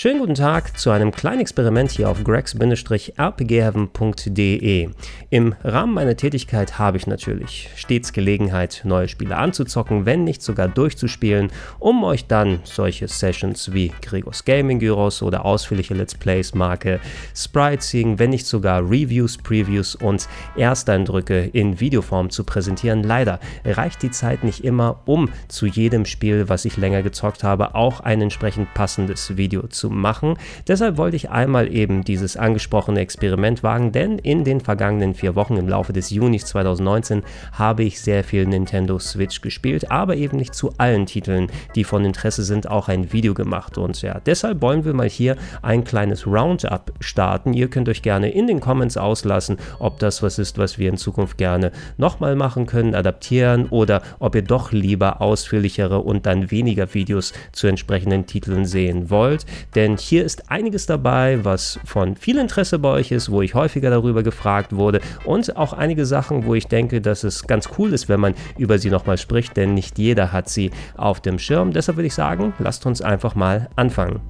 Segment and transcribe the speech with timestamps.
[0.00, 4.90] Schönen guten Tag zu einem kleinen Experiment hier auf gregs-rpgheaven.de.
[5.28, 10.68] Im Rahmen meiner Tätigkeit habe ich natürlich stets Gelegenheit, neue Spiele anzuzocken, wenn nicht sogar
[10.68, 11.50] durchzuspielen,
[11.80, 17.00] um euch dann solche Sessions wie Gregors Gaming Gyros oder ausführliche Let's Plays Marke
[17.34, 23.02] Spritesing, wenn nicht sogar Reviews, Previews und Ersteindrücke in Videoform zu präsentieren.
[23.02, 27.74] Leider reicht die Zeit nicht immer, um zu jedem Spiel, was ich länger gezockt habe,
[27.74, 30.34] auch ein entsprechend passendes Video zu machen.
[30.66, 35.56] Deshalb wollte ich einmal eben dieses angesprochene Experiment wagen, denn in den vergangenen vier Wochen
[35.56, 40.54] im Laufe des Junis 2019 habe ich sehr viel Nintendo Switch gespielt, aber eben nicht
[40.54, 43.78] zu allen Titeln, die von Interesse sind, auch ein Video gemacht.
[43.78, 47.52] Und ja, deshalb wollen wir mal hier ein kleines Roundup starten.
[47.52, 50.96] Ihr könnt euch gerne in den Comments auslassen, ob das was ist, was wir in
[50.96, 56.94] Zukunft gerne nochmal machen können, adaptieren oder ob ihr doch lieber ausführlichere und dann weniger
[56.94, 59.46] Videos zu entsprechenden Titeln sehen wollt
[59.78, 63.90] denn hier ist einiges dabei, was von viel Interesse bei euch ist, wo ich häufiger
[63.90, 68.08] darüber gefragt wurde und auch einige Sachen, wo ich denke, dass es ganz cool ist,
[68.08, 71.72] wenn man über sie nochmal spricht, denn nicht jeder hat sie auf dem Schirm.
[71.72, 74.20] Deshalb würde ich sagen, lasst uns einfach mal anfangen.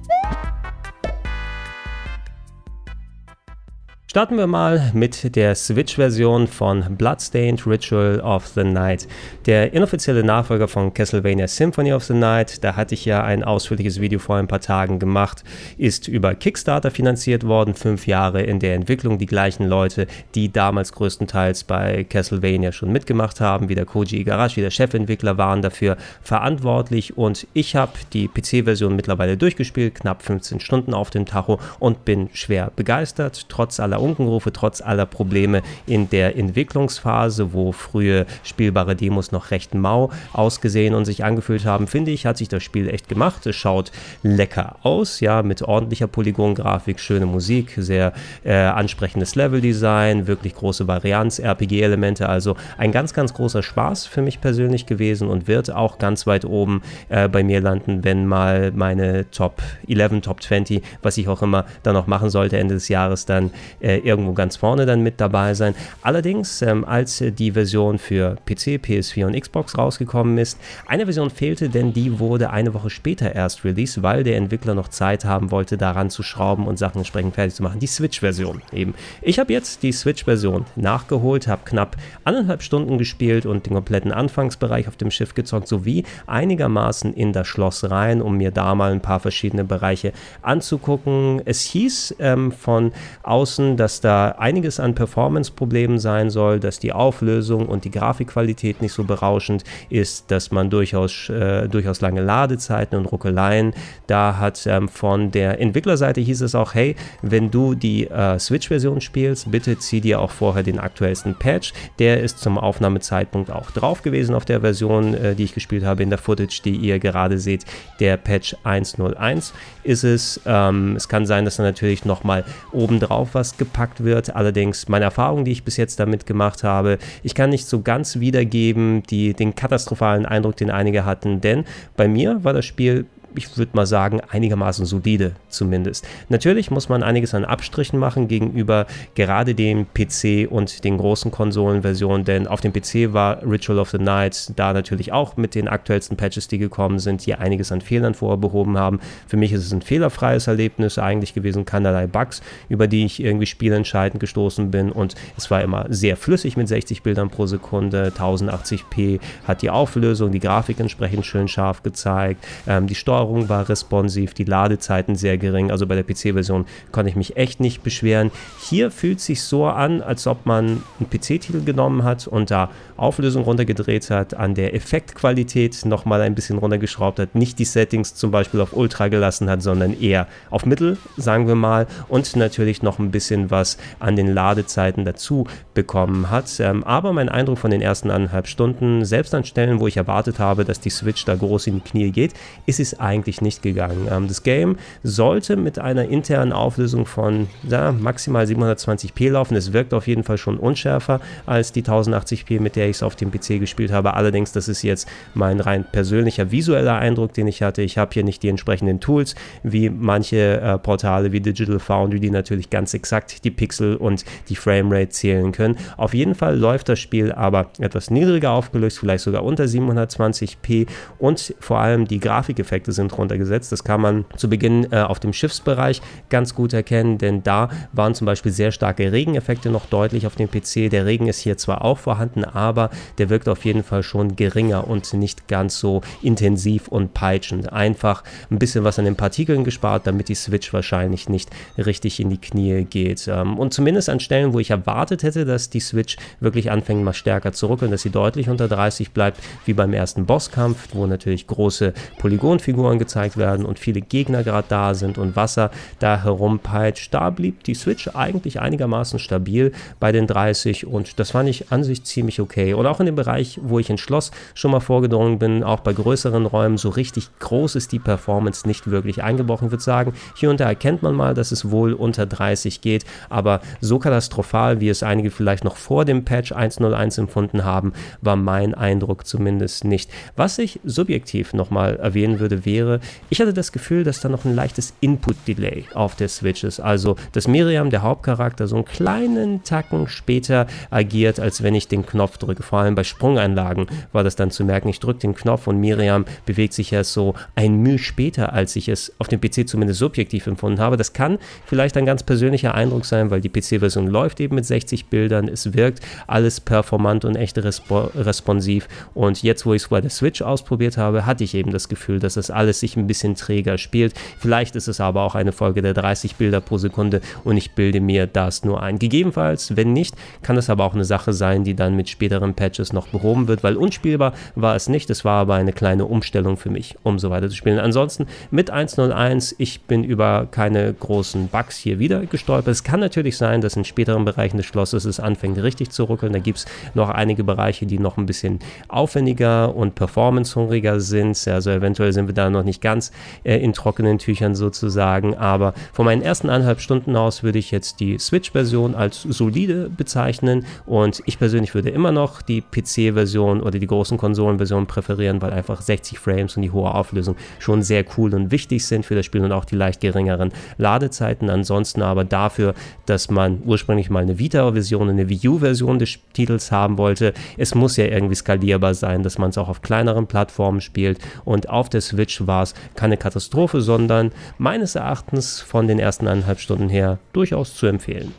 [4.11, 9.07] Starten wir mal mit der Switch-Version von Bloodstained Ritual of the Night.
[9.45, 14.01] Der inoffizielle Nachfolger von Castlevania Symphony of the Night, da hatte ich ja ein ausführliches
[14.01, 15.43] Video vor ein paar Tagen gemacht,
[15.77, 19.19] ist über Kickstarter finanziert worden, fünf Jahre in der Entwicklung.
[19.19, 24.61] Die gleichen Leute, die damals größtenteils bei Castlevania schon mitgemacht haben, wie der Koji Igarashi,
[24.61, 30.95] der Chefentwickler, waren dafür verantwortlich und ich habe die PC-Version mittlerweile durchgespielt, knapp 15 Stunden
[30.95, 36.37] auf dem Tacho und bin schwer begeistert, trotz aller Unkenrufe, trotz aller Probleme in der
[36.37, 42.25] Entwicklungsphase, wo frühe spielbare Demos noch recht mau ausgesehen und sich angefühlt haben, finde ich,
[42.25, 43.45] hat sich das Spiel echt gemacht.
[43.45, 43.91] Es schaut
[44.23, 51.39] lecker aus, ja, mit ordentlicher Polygongrafik, schöne Musik, sehr äh, ansprechendes Leveldesign, wirklich große Varianz,
[51.39, 56.27] RPG-Elemente, also ein ganz, ganz großer Spaß für mich persönlich gewesen und wird auch ganz
[56.27, 61.27] weit oben äh, bei mir landen, wenn mal meine Top 11, Top 20, was ich
[61.27, 63.51] auch immer dann noch machen sollte Ende des Jahres, dann
[63.81, 65.73] äh, äh, irgendwo ganz vorne dann mit dabei sein.
[66.01, 71.69] Allerdings, ähm, als die Version für PC, PS4 und Xbox rausgekommen ist, eine Version fehlte,
[71.69, 75.77] denn die wurde eine Woche später erst released, weil der Entwickler noch Zeit haben wollte,
[75.77, 77.79] daran zu schrauben und Sachen entsprechend fertig zu machen.
[77.79, 78.93] Die Switch-Version eben.
[79.21, 84.87] Ich habe jetzt die Switch-Version nachgeholt, habe knapp anderthalb Stunden gespielt und den kompletten Anfangsbereich
[84.87, 89.01] auf dem Schiff gezockt, sowie einigermaßen in das Schloss rein, um mir da mal ein
[89.01, 91.41] paar verschiedene Bereiche anzugucken.
[91.45, 92.91] Es hieß ähm, von
[93.23, 98.93] außen, dass da einiges an Performance-Problemen sein soll, dass die Auflösung und die Grafikqualität nicht
[98.93, 103.73] so berauschend ist, dass man durchaus, äh, durchaus lange Ladezeiten und Ruckeleien
[104.07, 104.67] da hat.
[104.67, 109.77] Ähm, von der Entwicklerseite hieß es auch, hey, wenn du die äh, Switch-Version spielst, bitte
[109.79, 111.73] zieh dir auch vorher den aktuellsten Patch.
[111.99, 116.03] Der ist zum Aufnahmezeitpunkt auch drauf gewesen auf der Version, äh, die ich gespielt habe
[116.03, 117.63] in der Footage, die ihr gerade seht.
[118.01, 119.53] Der Patch 101
[119.83, 120.41] ist es.
[120.45, 124.35] Ähm, es kann sein, dass da natürlich nochmal obendrauf was gepackt wird.
[124.35, 128.19] Allerdings meine Erfahrung, die ich bis jetzt damit gemacht habe, ich kann nicht so ganz
[128.19, 131.65] wiedergeben, die, den katastrophalen Eindruck, den einige hatten, denn
[131.95, 136.07] bei mir war das Spiel ich würde mal sagen, einigermaßen solide zumindest.
[136.29, 138.85] Natürlich muss man einiges an Abstrichen machen gegenüber
[139.15, 143.97] gerade dem PC und den großen Konsolenversionen, denn auf dem PC war Ritual of the
[143.97, 148.13] Night da natürlich auch mit den aktuellsten Patches, die gekommen sind, die einiges an Fehlern
[148.13, 148.99] vorher behoben haben.
[149.27, 153.45] Für mich ist es ein fehlerfreies Erlebnis eigentlich gewesen, keinerlei Bugs, über die ich irgendwie
[153.45, 159.19] spielentscheidend gestoßen bin und es war immer sehr flüssig mit 60 Bildern pro Sekunde, 1080p
[159.47, 164.33] hat die Auflösung, die Grafik entsprechend schön scharf gezeigt, ähm, die Steuerung Steuerung war responsiv,
[164.33, 168.31] die Ladezeiten sehr gering, also bei der PC-Version konnte ich mich echt nicht beschweren.
[168.61, 173.43] Hier fühlt sich so an, als ob man einen PC-Titel genommen hat und da Auflösung
[173.43, 178.61] runtergedreht hat, an der Effektqualität nochmal ein bisschen runtergeschraubt hat, nicht die Settings zum Beispiel
[178.61, 183.11] auf Ultra gelassen hat, sondern eher auf Mittel, sagen wir mal, und natürlich noch ein
[183.11, 186.59] bisschen was an den Ladezeiten dazu bekommen hat.
[186.59, 190.39] Ähm, aber mein Eindruck von den ersten anderthalb Stunden, selbst an Stellen, wo ich erwartet
[190.39, 192.33] habe, dass die Switch da groß in die Knie geht,
[192.65, 194.07] ist es eigentlich nicht gegangen.
[194.11, 199.55] Ähm, das Game sollte mit einer internen Auflösung von ja, maximal 720p laufen.
[199.55, 203.15] Es wirkt auf jeden Fall schon unschärfer als die 1080p, mit der ich es auf
[203.15, 204.13] dem PC gespielt habe.
[204.13, 207.81] Allerdings, das ist jetzt mein rein persönlicher visueller Eindruck, den ich hatte.
[207.81, 212.31] Ich habe hier nicht die entsprechenden Tools wie manche äh, Portale wie Digital Foundry, die
[212.31, 215.77] natürlich ganz exakt die Pixel und die Framerate zählen können.
[215.97, 220.87] Auf jeden Fall läuft das Spiel aber etwas niedriger aufgelöst, vielleicht sogar unter 720p
[221.17, 223.71] und vor allem die Grafikeffekte sind runtergesetzt.
[223.71, 228.15] Das kann man zu Beginn äh, auf dem Schiffsbereich ganz gut erkennen, denn da waren
[228.15, 230.89] zum Beispiel sehr starke Regeneffekte noch deutlich auf dem PC.
[230.89, 232.78] Der Regen ist hier zwar auch vorhanden, aber
[233.17, 237.71] der wirkt auf jeden Fall schon geringer und nicht ganz so intensiv und peitschend.
[237.73, 242.29] Einfach ein bisschen was an den Partikeln gespart, damit die Switch wahrscheinlich nicht richtig in
[242.29, 243.27] die Knie geht.
[243.27, 247.13] Ähm, und zumindest an Stellen, wo ich erwartet hätte, dass die Switch wirklich anfängt, mal
[247.13, 251.47] stärker zu ruckeln, dass sie deutlich unter 30 bleibt, wie beim ersten Bosskampf, wo natürlich
[251.47, 257.13] große Polygonfiguren gezeigt werden und viele Gegner gerade da sind und Wasser da herumpeitscht.
[257.13, 261.83] Da blieb die Switch eigentlich einigermaßen stabil bei den 30 und das fand ich an
[261.83, 262.68] sich ziemlich okay.
[262.73, 265.93] Und auch in dem Bereich, wo ich ins Schloss schon mal vorgedrungen bin, auch bei
[265.93, 269.67] größeren Räumen, so richtig groß ist die Performance nicht wirklich eingebrochen.
[269.67, 273.05] Ich würde sagen, hier und da erkennt man mal, dass es wohl unter 30 geht,
[273.29, 278.35] aber so katastrophal, wie es einige vielleicht noch vor dem Patch 1.01 empfunden haben, war
[278.35, 280.09] mein Eindruck zumindest nicht.
[280.35, 282.99] Was ich subjektiv nochmal erwähnen würde, wäre,
[283.29, 286.79] ich hatte das Gefühl, dass da noch ein leichtes Input-Delay auf der Switch ist.
[286.79, 292.05] Also, dass Miriam, der Hauptcharakter, so einen kleinen Tacken später agiert, als wenn ich den
[292.05, 292.58] Knopf drücke.
[292.61, 294.89] Vor allem bei Sprungeinlagen war das dann zu merken.
[294.89, 298.89] Ich drücke den Knopf und Miriam bewegt sich ja so ein Mühe später, als ich
[298.89, 300.97] es auf dem PC zumindest subjektiv empfunden habe.
[300.97, 305.07] Das kann vielleicht ein ganz persönlicher Eindruck sein, weil die PC-Version läuft eben mit 60
[305.07, 305.47] Bildern.
[305.47, 308.87] Es wirkt alles performant und echt respo responsiv.
[309.13, 312.19] Und jetzt, wo ich es bei der Switch ausprobiert habe, hatte ich eben das Gefühl,
[312.19, 314.13] dass das alles sich ein bisschen träger spielt.
[314.39, 317.99] Vielleicht ist es aber auch eine Folge der 30 Bilder pro Sekunde und ich bilde
[317.99, 318.99] mir das nur ein.
[318.99, 322.93] Gegebenenfalls, wenn nicht, kann es aber auch eine Sache sein, die dann mit späteren Patches
[322.93, 325.09] noch behoben wird, weil unspielbar war es nicht.
[325.09, 327.79] Es war aber eine kleine Umstellung für mich, um so weiter zu spielen.
[327.79, 332.71] Ansonsten mit 1.01, ich bin über keine großen Bugs hier wieder gestolpert.
[332.71, 336.33] Es kann natürlich sein, dass in späteren Bereichen des Schlosses es anfängt richtig zu ruckeln.
[336.33, 341.47] Da gibt es noch einige Bereiche, die noch ein bisschen aufwendiger und performancehungriger sind.
[341.47, 343.11] Also eventuell sind wir da noch nicht ganz
[343.43, 345.35] äh, in trockenen Tüchern sozusagen.
[345.35, 350.65] Aber von meinen ersten eineinhalb Stunden aus würde ich jetzt die Switch-Version als solide bezeichnen.
[350.85, 355.81] Und ich persönlich würde immer noch die PC-Version oder die großen Konsolen-Version präferieren, weil einfach
[355.81, 359.43] 60 Frames und die hohe Auflösung schon sehr cool und wichtig sind für das Spiel
[359.43, 361.49] und auch die leicht geringeren Ladezeiten.
[361.49, 362.73] Ansonsten aber dafür,
[363.05, 367.97] dass man ursprünglich mal eine Vita-Version, eine Wii U-Version des Titels haben wollte, es muss
[367.97, 371.19] ja irgendwie skalierbar sein, dass man es auch auf kleineren Plattformen spielt.
[371.45, 376.59] Und auf der Switch war es keine Katastrophe, sondern meines Erachtens von den ersten eineinhalb
[376.59, 378.33] Stunden her durchaus zu empfehlen.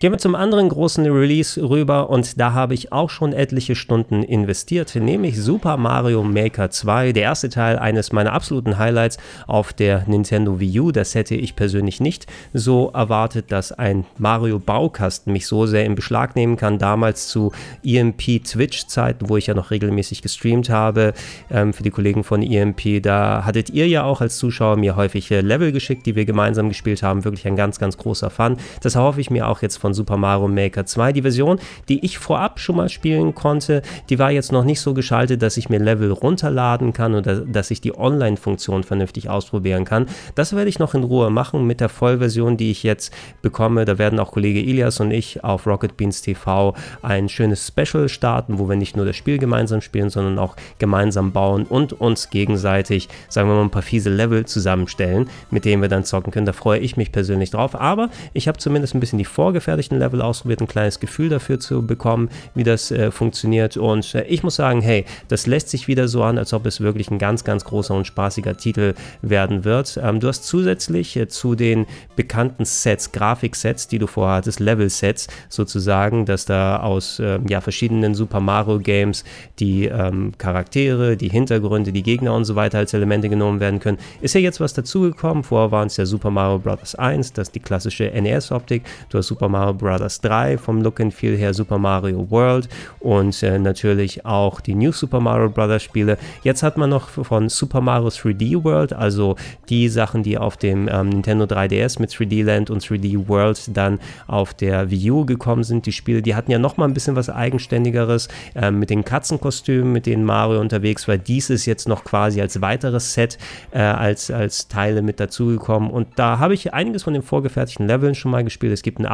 [0.00, 4.22] Gehen wir zum anderen großen Release rüber und da habe ich auch schon etliche Stunden
[4.22, 9.18] investiert, nämlich Super Mario Maker 2, der erste Teil eines meiner absoluten Highlights
[9.48, 10.92] auf der Nintendo Wii U.
[10.92, 15.96] Das hätte ich persönlich nicht so erwartet, dass ein Mario Baukasten mich so sehr in
[15.96, 16.78] Beschlag nehmen kann.
[16.78, 17.50] Damals zu
[17.84, 21.12] EMP Twitch-Zeiten, wo ich ja noch regelmäßig gestreamt habe,
[21.50, 25.28] ähm, für die Kollegen von EMP, da hattet ihr ja auch als Zuschauer mir häufig
[25.28, 27.24] Level geschickt, die wir gemeinsam gespielt haben.
[27.24, 28.58] Wirklich ein ganz, ganz großer Fun.
[28.80, 31.14] Das hoffe ich mir auch jetzt von von Super Mario Maker 2.
[31.14, 31.58] Die Version,
[31.88, 33.80] die ich vorab schon mal spielen konnte,
[34.10, 37.70] die war jetzt noch nicht so geschaltet, dass ich mir Level runterladen kann oder dass
[37.70, 40.04] ich die Online-Funktion vernünftig ausprobieren kann.
[40.34, 43.86] Das werde ich noch in Ruhe machen mit der Vollversion, die ich jetzt bekomme.
[43.86, 48.58] Da werden auch Kollege Ilias und ich auf Rocket Beans TV ein schönes Special starten,
[48.58, 53.08] wo wir nicht nur das Spiel gemeinsam spielen, sondern auch gemeinsam bauen und uns gegenseitig,
[53.30, 56.44] sagen wir mal, ein paar fiese Level zusammenstellen, mit denen wir dann zocken können.
[56.44, 57.74] Da freue ich mich persönlich drauf.
[57.74, 61.60] Aber ich habe zumindest ein bisschen die vorgefertigten fertigten Level ausprobiert, ein kleines Gefühl dafür
[61.60, 63.76] zu bekommen, wie das äh, funktioniert.
[63.76, 66.80] Und äh, ich muss sagen, hey, das lässt sich wieder so an, als ob es
[66.80, 69.98] wirklich ein ganz, ganz großer und spaßiger Titel werden wird.
[70.02, 76.26] Ähm, du hast zusätzlich äh, zu den bekannten Sets, Grafiksets, die du vorhattest, Level-Sets sozusagen,
[76.26, 79.24] dass da aus ähm, ja, verschiedenen Super Mario Games
[79.58, 83.98] die ähm, Charaktere, die Hintergründe, die Gegner und so weiter als Elemente genommen werden können.
[84.20, 85.44] Ist ja jetzt was dazugekommen.
[85.44, 86.94] Vorher waren es ja Super Mario Bros.
[86.94, 88.82] 1, das ist die klassische NES-Optik.
[89.10, 90.20] Du hast Super Mario Mario Bros.
[90.20, 92.68] 3 vom Look and Feel her, Super Mario World
[93.00, 95.82] und äh, natürlich auch die New Super Mario Bros.
[95.82, 96.18] Spiele.
[96.42, 99.36] Jetzt hat man noch von Super Mario 3D World, also
[99.68, 103.98] die Sachen, die auf dem ähm, Nintendo 3DS mit 3D Land und 3D World dann
[104.26, 105.86] auf der Wii U gekommen sind.
[105.86, 109.92] Die Spiele, die hatten ja noch mal ein bisschen was eigenständigeres äh, mit den Katzenkostümen,
[109.92, 111.18] mit denen Mario unterwegs war.
[111.18, 113.38] Dies ist jetzt noch quasi als weiteres Set
[113.70, 118.14] äh, als, als Teile mit dazugekommen und da habe ich einiges von den vorgefertigten Leveln
[118.14, 118.72] schon mal gespielt.
[118.72, 119.06] Es gibt einen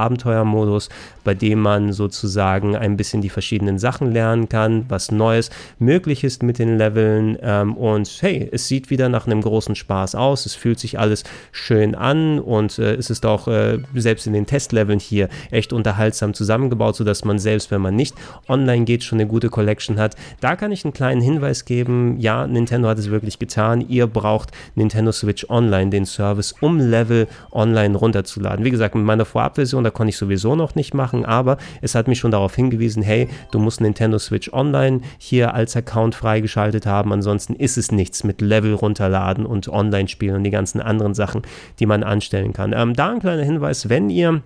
[0.45, 0.89] Abenteuermodus,
[1.25, 6.43] bei dem man sozusagen ein bisschen die verschiedenen Sachen lernen kann, was Neues möglich ist
[6.43, 10.47] mit den Leveln ähm, und hey, es sieht wieder nach einem großen Spaß aus.
[10.47, 14.47] Es fühlt sich alles schön an und äh, es ist auch äh, selbst in den
[14.47, 18.15] Testleveln hier echt unterhaltsam zusammengebaut, sodass man selbst, wenn man nicht
[18.49, 20.17] online geht, schon eine gute Collection hat.
[20.41, 22.21] Da kann ich einen kleinen Hinweis geben.
[22.21, 23.85] Ja, Nintendo hat es wirklich getan.
[23.89, 28.65] Ihr braucht Nintendo Switch Online, den Service, um Level online runterzuladen.
[28.65, 32.09] Wie gesagt, mit meiner Vorabversion, da konnte ich sowieso noch nicht machen, aber es hat
[32.09, 37.13] mich schon darauf hingewiesen, hey, du musst Nintendo Switch Online hier als Account freigeschaltet haben,
[37.13, 41.43] ansonsten ist es nichts mit Level runterladen und online spielen und die ganzen anderen Sachen,
[41.79, 42.73] die man anstellen kann.
[42.75, 44.43] Ähm, da ein kleiner Hinweis, wenn ihr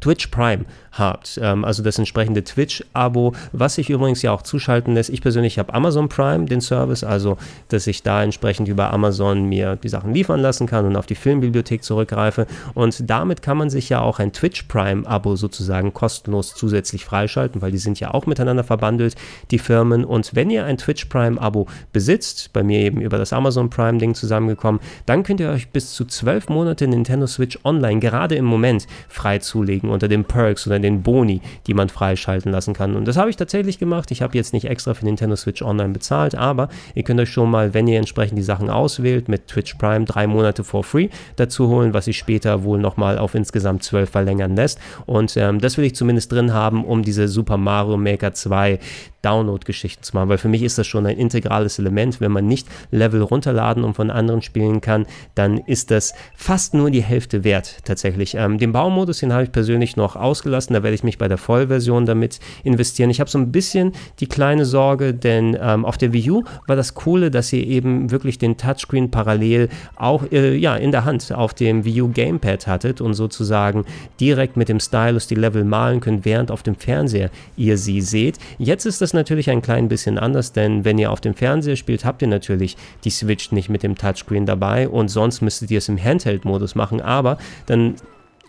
[0.00, 0.64] Twitch Prime
[0.98, 5.10] habt, ähm, also das entsprechende Twitch-Abo, was sich übrigens ja auch zuschalten lässt.
[5.10, 7.36] Ich persönlich habe Amazon Prime, den Service, also
[7.68, 11.14] dass ich da entsprechend über Amazon mir die Sachen liefern lassen kann und auf die
[11.14, 12.46] Filmbibliothek zurückgreife.
[12.74, 17.70] Und damit kann man sich ja auch ein Twitch Prime-Abo sozusagen kostenlos zusätzlich freischalten, weil
[17.70, 19.14] die sind ja auch miteinander verbandelt,
[19.50, 20.04] die Firmen.
[20.04, 24.80] Und wenn ihr ein Twitch Prime-Abo besitzt, bei mir eben über das Amazon Prime-Ding zusammengekommen,
[25.06, 29.38] dann könnt ihr euch bis zu zwölf Monate Nintendo Switch Online gerade im Moment frei
[29.38, 32.96] zulegen unter den Perks oder den Boni, die man freischalten lassen kann.
[32.96, 34.10] Und das habe ich tatsächlich gemacht.
[34.10, 37.50] Ich habe jetzt nicht extra für Nintendo Switch Online bezahlt, aber ihr könnt euch schon
[37.50, 41.68] mal, wenn ihr entsprechend die Sachen auswählt, mit Twitch Prime drei Monate for free dazu
[41.68, 44.78] holen, was sich später wohl nochmal auf insgesamt zwölf verlängern lässt.
[45.06, 48.78] Und ähm, das will ich zumindest drin haben, um diese Super Mario Maker 2
[49.22, 52.20] Download-Geschichten zu machen, weil für mich ist das schon ein integrales Element.
[52.20, 56.90] Wenn man nicht Level runterladen und von anderen spielen kann, dann ist das fast nur
[56.90, 58.34] die Hälfte wert tatsächlich.
[58.34, 61.38] Ähm, den Baumodus, den habe ich persönlich noch ausgelassen, da werde ich mich bei der
[61.38, 63.10] Vollversion damit investieren.
[63.10, 66.76] Ich habe so ein bisschen die kleine Sorge, denn ähm, auf der Wii U war
[66.76, 71.32] das Coole, dass ihr eben wirklich den Touchscreen parallel auch äh, ja, in der Hand
[71.32, 73.84] auf dem Wii U Gamepad hattet und sozusagen
[74.20, 78.38] direkt mit dem Stylus die Level malen könnt, während auf dem Fernseher ihr sie seht.
[78.58, 81.76] Jetzt ist das es natürlich ein klein bisschen anders, denn wenn ihr auf dem Fernseher
[81.76, 85.78] spielt, habt ihr natürlich die Switch nicht mit dem Touchscreen dabei und sonst müsstet ihr
[85.78, 87.96] es im Handheld-Modus machen, aber dann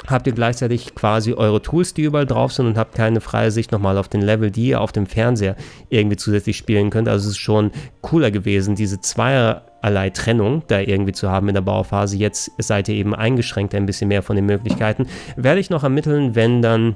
[0.08, 3.72] habt ihr gleichzeitig quasi eure Tools, die überall drauf sind und habt keine freie Sicht
[3.72, 5.56] nochmal auf den Level, die ihr auf dem Fernseher
[5.90, 7.08] irgendwie zusätzlich spielen könnt.
[7.08, 11.62] Also es ist schon cooler gewesen, diese zweierlei Trennung da irgendwie zu haben in der
[11.62, 12.18] Bauphase.
[12.18, 15.08] Jetzt seid ihr eben eingeschränkt ein bisschen mehr von den Möglichkeiten.
[15.36, 16.96] Werde ich noch ermitteln, wenn dann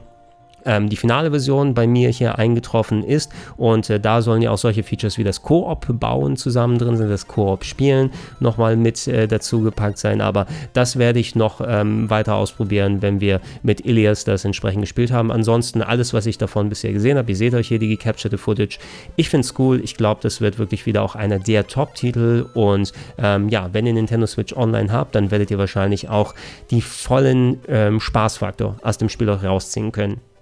[0.66, 3.32] ähm, die finale Version bei mir hier eingetroffen ist.
[3.58, 7.28] Und äh, da sollen ja auch solche Features wie das Koop-Bauen zusammen drin sind, das
[7.28, 10.22] Koop-Spielen nochmal mit äh, dazu gepackt sein.
[10.22, 15.12] Aber das werde ich noch ähm, weiter ausprobieren, wenn wir mit Ilias das entsprechend gespielt
[15.12, 15.32] haben.
[15.32, 18.80] Ansonsten alles, was ich davon bisher gesehen habe, ihr seht euch hier die gecapturete Footage.
[19.16, 19.82] Ich finde es cool.
[19.84, 22.46] Ich glaube, das wird wirklich wieder auch einer der Top-Titel.
[22.54, 26.34] Und ähm, ja, wenn ihr Nintendo Switch Online habt, dann werdet ihr wahrscheinlich auch
[26.72, 30.33] die vollen ähm, Spaßfaktor aus dem Spiel auch rausziehen können.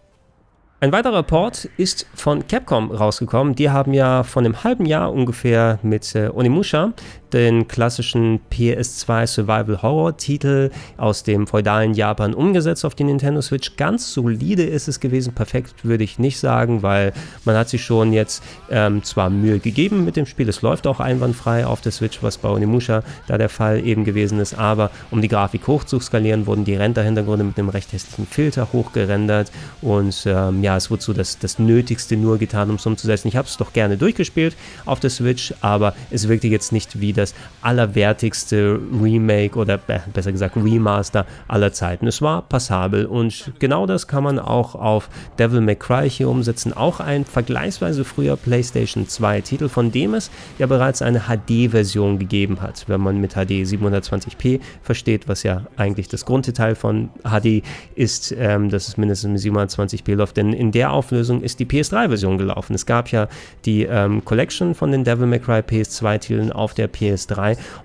[0.84, 3.54] Ein weiterer Port ist von Capcom rausgekommen.
[3.54, 6.94] Die haben ja von einem halben Jahr ungefähr mit äh, Onimusha
[7.34, 13.76] den klassischen PS2 Survival Horror Titel aus dem feudalen Japan umgesetzt auf die Nintendo Switch.
[13.78, 17.14] Ganz solide ist es gewesen, perfekt würde ich nicht sagen, weil
[17.46, 21.00] man hat sich schon jetzt ähm, zwar Mühe gegeben mit dem Spiel, es läuft auch
[21.00, 25.22] einwandfrei auf der Switch, was bei Onimusha da der Fall eben gewesen ist, aber um
[25.22, 30.24] die Grafik hoch zu skalieren, wurden die Render-Hintergründe mit einem recht hässlichen Filter hochgerendert und
[30.26, 33.28] ähm, ja, es wurde so das, das Nötigste nur getan, um es umzusetzen.
[33.28, 37.14] Ich habe es doch gerne durchgespielt auf der Switch, aber es wirkte jetzt nicht wie
[37.22, 42.08] das allerwertigste Remake oder besser gesagt Remaster aller Zeiten.
[42.08, 46.74] Es war passabel und genau das kann man auch auf Devil May Cry hier umsetzen.
[46.74, 52.62] Auch ein vergleichsweise früher PlayStation 2 Titel, von dem es ja bereits eine HD-Version gegeben
[52.62, 57.64] hat, wenn man mit HD 720p versteht, was ja eigentlich das Grunddetail von HD
[57.96, 60.38] ist, ähm, dass es mindestens mit 720p läuft.
[60.38, 62.74] Denn in der Auflösung ist die PS3-Version gelaufen.
[62.74, 63.28] Es gab ja
[63.66, 67.11] die ähm, Collection von den Devil May Cry PS2-Titeln auf der PS3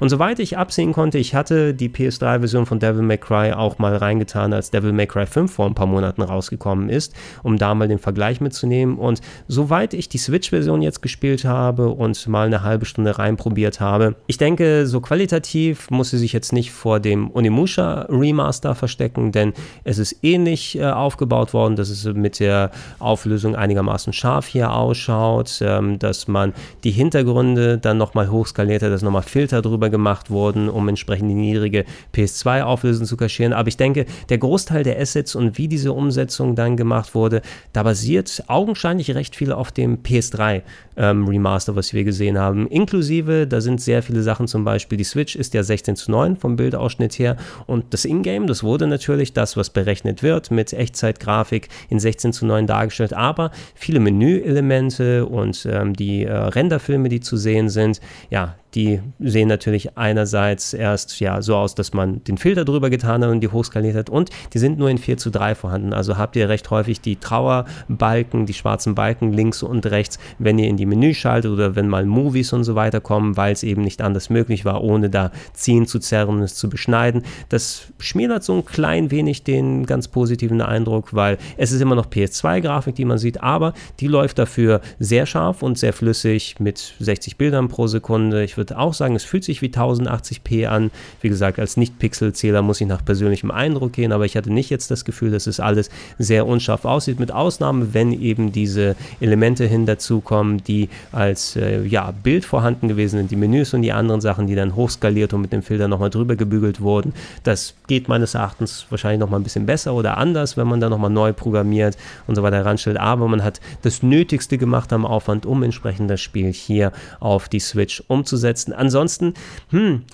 [0.00, 3.97] und soweit ich absehen konnte, ich hatte die PS3-Version von Devil May Cry auch mal
[3.97, 7.88] reingetan, als Devil May Cry 5 vor ein paar Monaten rausgekommen ist, um da mal
[7.88, 8.99] den Vergleich mitzunehmen.
[8.99, 14.16] Und soweit ich die Switch-Version jetzt gespielt habe und mal eine halbe Stunde reinprobiert habe,
[14.26, 19.52] ich denke, so qualitativ muss sie sich jetzt nicht vor dem Onimusha Remaster verstecken, denn
[19.85, 25.59] es ist ähnlich äh, aufgebaut worden, dass es mit der Auflösung einigermaßen scharf hier ausschaut,
[25.61, 26.52] ähm, dass man
[26.85, 31.35] die Hintergründe dann nochmal hochskaliert hat, dass nochmal Filter drüber gemacht wurden, um entsprechend die
[31.35, 33.53] niedrige PS2-Auflösung zu kaschieren.
[33.53, 37.43] Aber ich denke, der Großteil der Assets und wie diese Umsetzung dann gemacht wurde,
[37.73, 40.63] da basiert augenscheinlich recht viel auf dem PS3
[40.97, 42.67] ähm, Remaster, was wir gesehen haben.
[42.67, 46.37] Inklusive, da sind sehr viele Sachen, zum Beispiel die Switch ist ja 16 zu 9
[46.37, 51.69] vom Bildausschnitt her und das Ingame, das wurde natürlich das, was berechnet wird, mit Echtzeitgrafik
[51.89, 57.37] in 16 zu 9 dargestellt, aber viele Menüelemente und ähm, die äh, Renderfilme, die zu
[57.37, 62.66] sehen sind, ja, die sehen natürlich einerseits erst ja so aus, dass man den Filter
[62.66, 65.54] drüber getan hat und die hochskaliert hat und die sind nur in 4 zu 3
[65.54, 65.95] vorhanden.
[65.95, 70.68] Also habt ihr recht häufig die Trauerbalken, die schwarzen Balken links und rechts, wenn ihr
[70.68, 73.80] in die Menü schaltet oder wenn mal Movies und so weiter kommen, weil es eben
[73.80, 77.23] nicht anders möglich war, ohne da ziehen zu zerren und es zu beschneiden.
[77.49, 82.09] Das schmälert so ein klein wenig den ganz positiven Eindruck, weil es ist immer noch
[82.09, 87.38] PS2-Grafik, die man sieht, aber die läuft dafür sehr scharf und sehr flüssig mit 60
[87.38, 88.45] Bildern pro Sekunde.
[88.45, 90.91] Ich würde würde auch sagen, es fühlt sich wie 1080p an.
[91.21, 94.91] Wie gesagt, als Nicht-Pixel-Zähler muss ich nach persönlichem Eindruck gehen, aber ich hatte nicht jetzt
[94.91, 99.87] das Gefühl, dass es alles sehr unscharf aussieht, mit Ausnahme, wenn eben diese Elemente hin
[99.87, 104.47] dazukommen, die als äh, ja, Bild vorhanden gewesen sind, die Menüs und die anderen Sachen,
[104.47, 107.13] die dann hochskaliert und mit dem Filter nochmal drüber gebügelt wurden.
[107.45, 111.11] Das geht meines Erachtens wahrscheinlich nochmal ein bisschen besser oder anders, wenn man da nochmal
[111.11, 111.97] neu programmiert
[112.27, 112.97] und so weiter ranstellt.
[112.97, 117.61] Aber man hat das Nötigste gemacht am Aufwand, um entsprechend das Spiel hier auf die
[117.61, 118.73] Switch umzusetzen umsetzen.
[118.73, 119.35] Ansonsten,
[119.71, 120.05] hm,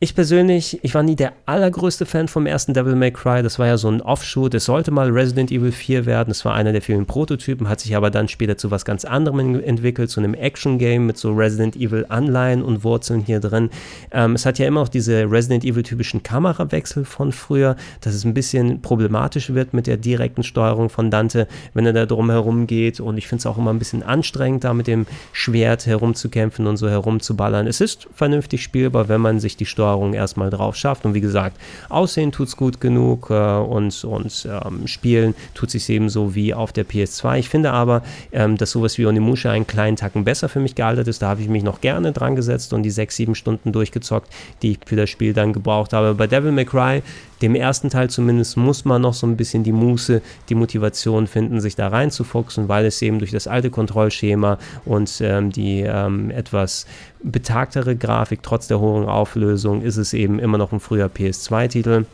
[0.00, 3.42] ich persönlich, ich war nie der allergrößte Fan vom ersten Devil May Cry.
[3.42, 4.54] Das war ja so ein Offshoot.
[4.54, 6.28] Es sollte mal Resident Evil 4 werden.
[6.28, 9.60] Das war einer der vielen Prototypen, hat sich aber dann später zu was ganz anderem
[9.60, 13.70] entwickelt, zu einem Action-Game mit so Resident Evil-Anleihen und Wurzeln hier drin.
[14.12, 18.34] Ähm, es hat ja immer noch diese Resident Evil-typischen Kamerawechsel von früher, dass es ein
[18.34, 23.00] bisschen problematisch wird mit der direkten Steuerung von Dante, wenn er da drum herum geht.
[23.00, 26.76] Und ich finde es auch immer ein bisschen anstrengend, da mit dem Schwert herumzukämpfen und
[26.76, 27.66] so herumzuballern.
[27.66, 31.04] Es ist vernünftig spielbar, wenn man sich die Steuerung Steuerung erstmal drauf schafft.
[31.04, 31.56] Und wie gesagt,
[31.88, 36.72] Aussehen tut es gut genug äh, und, und ähm, Spielen tut sich ebenso wie auf
[36.72, 37.38] der PS2.
[37.38, 38.02] Ich finde aber,
[38.32, 41.22] ähm, dass sowas wie Onimusha einen kleinen Tacken besser für mich gealtert ist.
[41.22, 44.28] Da habe ich mich noch gerne dran gesetzt und die sechs, sieben Stunden durchgezockt,
[44.62, 46.14] die ich für das Spiel dann gebraucht habe.
[46.14, 47.02] Bei Devil May Cry
[47.42, 51.60] dem ersten Teil zumindest muss man noch so ein bisschen die Muße, die Motivation finden,
[51.60, 56.86] sich da reinzufuchsen, weil es eben durch das alte Kontrollschema und ähm, die ähm, etwas
[57.22, 62.04] betagtere Grafik trotz der hohen Auflösung ist es eben immer noch ein früher PS2-Titel.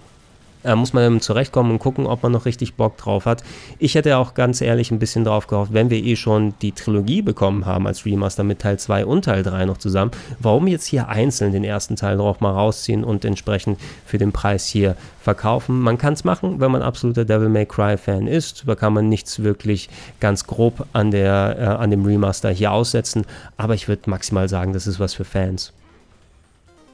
[0.64, 3.44] Äh, muss man zurechtkommen und gucken, ob man noch richtig Bock drauf hat.
[3.78, 7.20] Ich hätte auch ganz ehrlich ein bisschen drauf gehofft, wenn wir eh schon die Trilogie
[7.20, 11.08] bekommen haben als Remaster mit Teil 2 und Teil 3 noch zusammen, warum jetzt hier
[11.08, 15.80] einzeln den ersten Teil noch mal rausziehen und entsprechend für den Preis hier verkaufen.
[15.80, 18.64] Man kann es machen, wenn man absoluter Devil May Cry Fan ist.
[18.66, 23.26] Da kann man nichts wirklich ganz grob an, der, äh, an dem Remaster hier aussetzen,
[23.58, 25.72] aber ich würde maximal sagen, das ist was für Fans.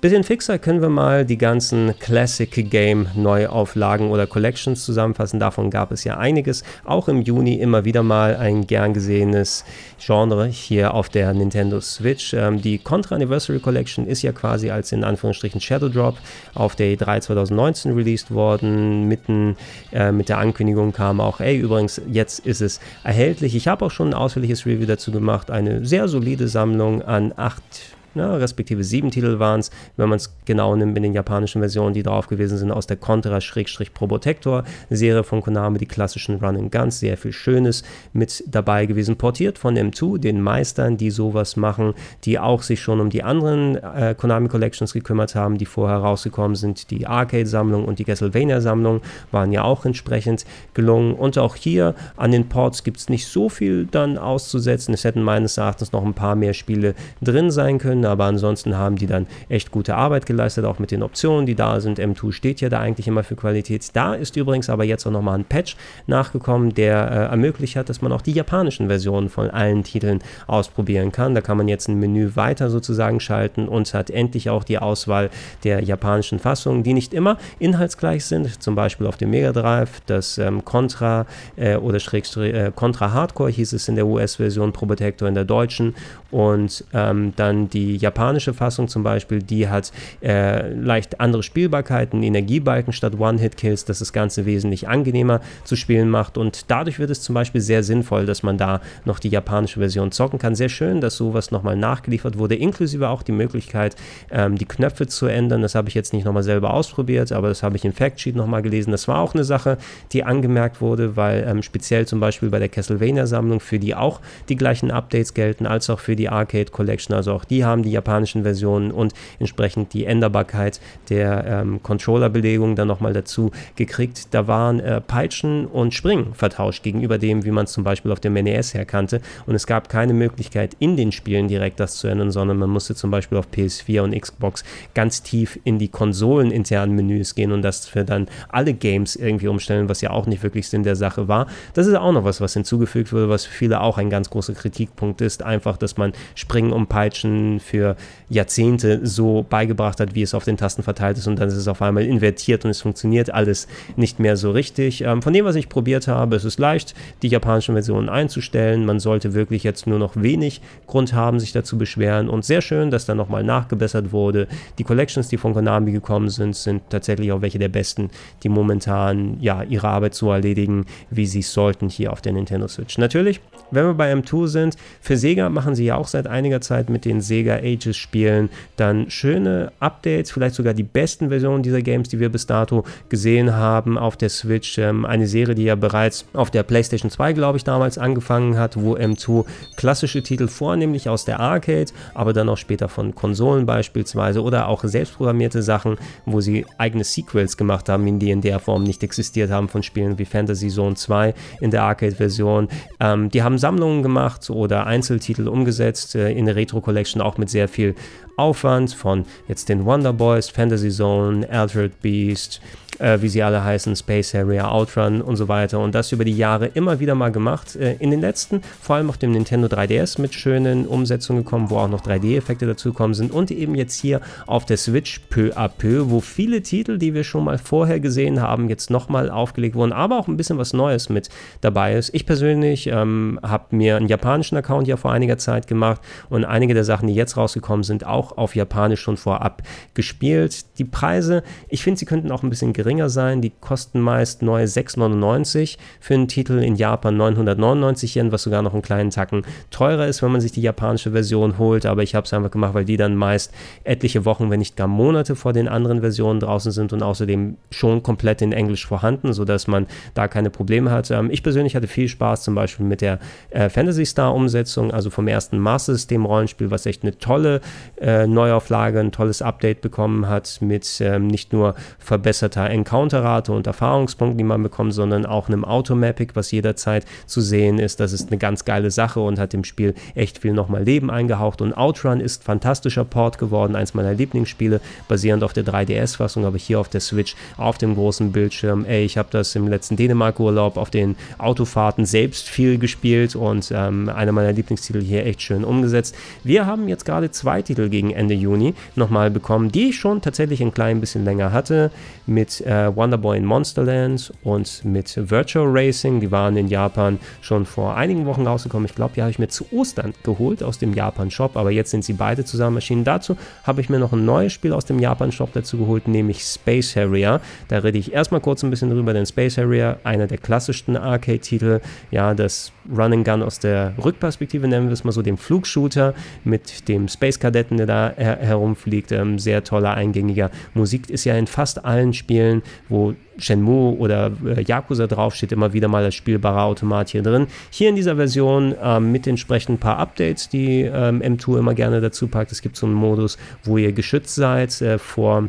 [0.01, 5.39] Bisschen fixer können wir mal die ganzen Classic Game Neuauflagen oder Collections zusammenfassen.
[5.39, 6.65] Davon gab es ja einiges.
[6.87, 9.63] Auch im Juni immer wieder mal ein gern gesehenes
[9.99, 12.33] Genre hier auf der Nintendo Switch.
[12.33, 16.17] Ähm, die Contra Anniversary Collection ist ja quasi als in Anführungsstrichen Shadow Drop
[16.55, 19.07] auf der E3 2019 released worden.
[19.07, 19.59] Mitten
[19.93, 23.55] äh, mit der Ankündigung kam auch, ey, übrigens, jetzt ist es erhältlich.
[23.55, 25.51] Ich habe auch schon ein ausführliches Review dazu gemacht.
[25.51, 30.35] Eine sehr solide Sammlung an acht ja, respektive sieben Titel waren es, wenn man es
[30.45, 35.79] genau nimmt in den japanischen Versionen, die drauf gewesen sind, aus der Contra-Probotector-Serie von Konami,
[35.79, 40.41] die klassischen Run and Guns, sehr viel Schönes mit dabei gewesen, portiert von M2, den
[40.41, 41.95] Meistern, die sowas machen,
[42.25, 46.57] die auch sich schon um die anderen äh, Konami Collections gekümmert haben, die vorher rausgekommen
[46.57, 50.45] sind, die Arcade-Sammlung und die Castlevania-Sammlung waren ja auch entsprechend
[50.75, 51.15] gelungen.
[51.15, 55.23] Und auch hier an den Ports gibt es nicht so viel dann auszusetzen, es hätten
[55.23, 59.07] meines Erachtens noch ein paar mehr Spiele drin sein können, finden, aber ansonsten haben die
[59.07, 61.99] dann echt gute Arbeit geleistet, auch mit den Optionen, die da sind.
[61.99, 63.89] M2 steht ja da eigentlich immer für Qualität.
[63.95, 68.03] Da ist übrigens aber jetzt auch nochmal ein Patch nachgekommen, der äh, ermöglicht hat, dass
[68.03, 71.35] man auch die japanischen Versionen von allen Titeln ausprobieren kann.
[71.35, 75.31] Da kann man jetzt ein Menü weiter sozusagen schalten und hat endlich auch die Auswahl
[75.65, 78.63] der japanischen Fassungen, die nicht immer inhaltsgleich sind.
[78.63, 83.51] Zum Beispiel auf dem Mega Drive das ähm, Contra äh, oder Schrägstrich äh, Contra Hardcore
[83.51, 85.95] hieß es in der US-Version, Protector in der deutschen
[86.31, 92.93] und ähm, dann die japanische Fassung zum Beispiel, die hat äh, leicht andere Spielbarkeiten, Energiebalken
[92.93, 97.35] statt One-Hit-Kills, das das Ganze wesentlich angenehmer zu spielen macht und dadurch wird es zum
[97.35, 100.55] Beispiel sehr sinnvoll, dass man da noch die japanische Version zocken kann.
[100.55, 103.97] Sehr schön, dass sowas nochmal nachgeliefert wurde, inklusive auch die Möglichkeit,
[104.31, 105.63] ähm, die Knöpfe zu ändern.
[105.63, 108.63] Das habe ich jetzt nicht nochmal selber ausprobiert, aber das habe ich im Factsheet nochmal
[108.63, 108.91] gelesen.
[108.91, 109.79] Das war auch eine Sache,
[110.13, 114.57] die angemerkt wurde, weil ähm, speziell zum Beispiel bei der Castlevania-Sammlung, für die auch die
[114.57, 117.15] gleichen Updates gelten, als auch für die Arcade Collection.
[117.15, 122.89] Also auch die haben die japanischen Versionen und entsprechend die Änderbarkeit der ähm, Controller-Belegung dann
[122.89, 124.35] nochmal dazu gekriegt.
[124.35, 128.21] Da waren äh, Peitschen und Springen vertauscht gegenüber dem, wie man es zum Beispiel auf
[128.21, 129.21] dem NES herkannte.
[129.47, 132.95] Und es gab keine Möglichkeit, in den Spielen direkt das zu ändern, sondern man musste
[132.95, 134.63] zum Beispiel auf PS4 und Xbox
[134.95, 139.89] ganz tief in die konsoleninternen Menüs gehen und das für dann alle Games irgendwie umstellen,
[139.89, 141.47] was ja auch nicht wirklich Sinn der Sache war.
[141.75, 144.53] Das ist auch noch was, was hinzugefügt wurde, was für viele auch ein ganz großer
[144.53, 145.43] Kritikpunkt ist.
[145.43, 147.97] Einfach, dass man Springen und Peitschen für
[148.29, 151.69] Jahrzehnte so beigebracht hat, wie es auf den Tasten verteilt ist und dann ist es
[151.69, 155.03] auf einmal invertiert und es funktioniert alles nicht mehr so richtig.
[155.03, 158.85] Ähm, von dem, was ich probiert habe, ist es leicht, die japanischen Versionen einzustellen.
[158.85, 162.91] Man sollte wirklich jetzt nur noch wenig Grund haben, sich dazu beschweren und sehr schön,
[162.91, 164.49] dass da nochmal nachgebessert wurde.
[164.79, 168.11] Die Collections, die von Konami gekommen sind, sind tatsächlich auch welche der besten,
[168.43, 172.99] die momentan ja ihre Arbeit so erledigen, wie sie sollten hier auf der Nintendo Switch.
[172.99, 176.91] Natürlich, wenn wir bei M2 sind, für Sega machen sie ja auch seit einiger Zeit
[176.91, 182.09] mit den Sega Ages Spielen dann schöne Updates, vielleicht sogar die besten Versionen dieser Games,
[182.09, 184.79] die wir bis dato gesehen haben auf der Switch.
[184.79, 188.81] Ähm, eine Serie, die ja bereits auf der PlayStation 2, glaube ich, damals angefangen hat,
[188.81, 189.45] wo M2
[189.77, 194.85] klassische Titel vornehmlich aus der Arcade, aber dann auch später von Konsolen beispielsweise oder auch
[194.85, 195.97] selbstprogrammierte Sachen,
[196.27, 200.19] wo sie eigene Sequels gemacht haben, die in der Form nicht existiert haben von Spielen
[200.19, 202.69] wie Fantasy Zone 2 in der Arcade-Version.
[202.99, 207.50] Ähm, die haben Sammlungen gemacht oder Einzeltitel umgesetzt äh, in der Retro Collection auch mit
[207.51, 207.95] sehr viel
[208.37, 212.61] Aufwand von jetzt den Wonder Boys, Fantasy Zone, Altered Beast,
[213.01, 215.81] äh, wie sie alle heißen, Space Harrier, Outrun und so weiter.
[215.81, 217.77] Und das über die Jahre immer wieder mal gemacht.
[217.77, 221.79] Äh, in den letzten, vor allem auf dem Nintendo 3DS mit schönen Umsetzungen gekommen, wo
[221.79, 223.33] auch noch 3D-Effekte dazugekommen sind.
[223.33, 227.25] Und eben jetzt hier auf der Switch peu à peu, wo viele Titel, die wir
[227.25, 231.09] schon mal vorher gesehen haben, jetzt nochmal aufgelegt wurden, aber auch ein bisschen was Neues
[231.09, 231.29] mit
[231.61, 232.15] dabei ist.
[232.15, 236.75] Ich persönlich ähm, habe mir einen japanischen Account ja vor einiger Zeit gemacht und einige
[236.75, 239.63] der Sachen, die jetzt rausgekommen sind, auch auf Japanisch schon vorab
[239.95, 240.79] gespielt.
[240.79, 243.41] Die Preise, ich finde, sie könnten auch ein bisschen geringer geringer sein.
[243.41, 248.73] Die kosten meist neu 6,99 für einen Titel, in Japan 999 Yen, was sogar noch
[248.73, 251.87] einen kleinen Tacken teurer ist, wenn man sich die japanische Version holt.
[251.87, 254.89] Aber ich habe es einfach gemacht, weil die dann meist etliche Wochen, wenn nicht gar
[254.89, 259.69] Monate vor den anderen Versionen draußen sind und außerdem schon komplett in Englisch vorhanden, sodass
[259.69, 261.13] man da keine Probleme hat.
[261.13, 265.11] Ähm, ich persönlich hatte viel Spaß zum Beispiel mit der äh, Fantasy Star Umsetzung, also
[265.11, 267.61] vom ersten Master System Rollenspiel, was echt eine tolle
[268.01, 274.39] äh, Neuauflage, ein tolles Update bekommen hat mit ähm, nicht nur verbesserter Encounter-Rate und Erfahrungspunkten,
[274.39, 278.01] die man bekommt, sondern auch einem Automapic, was jederzeit zu sehen ist.
[278.01, 281.61] Das ist eine ganz geile Sache und hat dem Spiel echt viel nochmal Leben eingehaucht.
[281.63, 286.81] Und Outrun ist fantastischer Port geworden, eins meiner Lieblingsspiele, basierend auf der 3DS-Fassung, aber hier
[286.81, 288.85] auf der Switch, auf dem großen Bildschirm.
[288.85, 294.09] Ey, ich habe das im letzten Dänemark-Urlaub auf den Autofahrten selbst viel gespielt und ähm,
[294.09, 296.15] einer meiner Lieblingstitel hier echt schön umgesetzt.
[296.45, 300.63] Wir haben jetzt gerade zwei Titel gegen Ende Juni nochmal bekommen, die ich schon tatsächlich
[300.63, 301.91] ein klein bisschen länger hatte,
[302.27, 306.21] mit äh, Wonderboy in Monsterland und mit Virtual Racing.
[306.21, 308.87] Die waren in Japan schon vor einigen Wochen rausgekommen.
[308.87, 312.05] Ich glaube, die habe ich mir zu Ostern geholt aus dem Japan-Shop, aber jetzt sind
[312.05, 313.05] sie beide zusammen erschienen.
[313.05, 316.97] Dazu habe ich mir noch ein neues Spiel aus dem Japan-Shop dazu geholt, nämlich Space
[316.97, 317.41] Harrier.
[317.69, 321.81] Da rede ich erstmal kurz ein bisschen drüber, denn Space Harrier, einer der klassischsten Arcade-Titel,
[322.11, 326.89] ja, das Running Gun aus der Rückperspektive, nennen wir es mal so, dem Flugshooter mit
[326.89, 329.13] dem Space-Kadetten, der da her herumfliegt.
[329.13, 334.63] Ähm, sehr toller, eingängiger Musik ist ja in fast allen Spielen, wo Shenmue oder äh,
[334.63, 337.47] Yakuza draufsteht, immer wieder mal das spielbare Automat hier drin.
[337.71, 342.29] Hier in dieser Version ähm, mit entsprechend paar Updates, die ähm, M2 immer gerne dazu
[342.29, 342.53] packt.
[342.53, 345.49] Es gibt so einen Modus, wo ihr geschützt seid äh, vor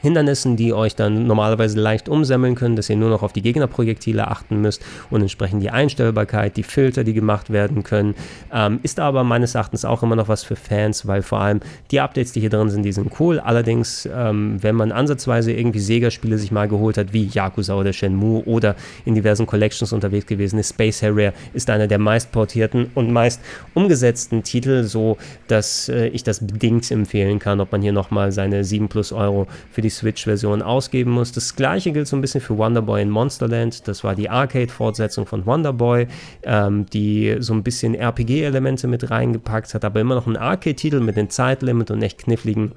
[0.00, 4.28] Hindernissen, die euch dann normalerweise leicht umsemmeln können, dass ihr nur noch auf die Gegnerprojektile
[4.28, 8.14] achten müsst und entsprechend die Einstellbarkeit, die Filter, die gemacht werden können.
[8.52, 12.00] Ähm, ist aber meines Erachtens auch immer noch was für Fans, weil vor allem die
[12.00, 13.40] Updates, die hier drin sind, die sind cool.
[13.40, 18.44] Allerdings, ähm, wenn man ansatzweise irgendwie Sega-Spiele sich mal geholt hat, wie Yakuza oder Shenmue
[18.44, 23.10] oder in diversen Collections unterwegs gewesen ist, Space Harrier ist einer der meist portierten und
[23.12, 23.40] meist
[23.74, 25.16] umgesetzten Titel, so
[25.48, 29.46] dass äh, ich das bedingt empfehlen kann, ob man hier nochmal seine 7 plus Euro
[29.70, 31.32] für die Switch-Version ausgeben muss.
[31.32, 33.86] Das gleiche gilt so ein bisschen für Wonderboy in Monsterland.
[33.86, 36.06] Das war die Arcade-Fortsetzung von Wonderboy,
[36.42, 41.18] ähm, die so ein bisschen RPG-Elemente mit reingepackt hat, aber immer noch ein Arcade-Titel mit
[41.18, 42.72] einem Zeitlimit und echt kniffligen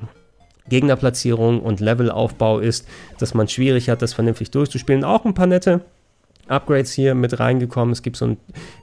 [0.69, 2.87] Gegnerplatzierung und Levelaufbau ist,
[3.19, 5.03] dass man schwierig hat, das vernünftig durchzuspielen.
[5.03, 5.81] Auch ein paar nette
[6.47, 7.91] Upgrades hier mit reingekommen.
[7.91, 8.37] Es gibt so ein,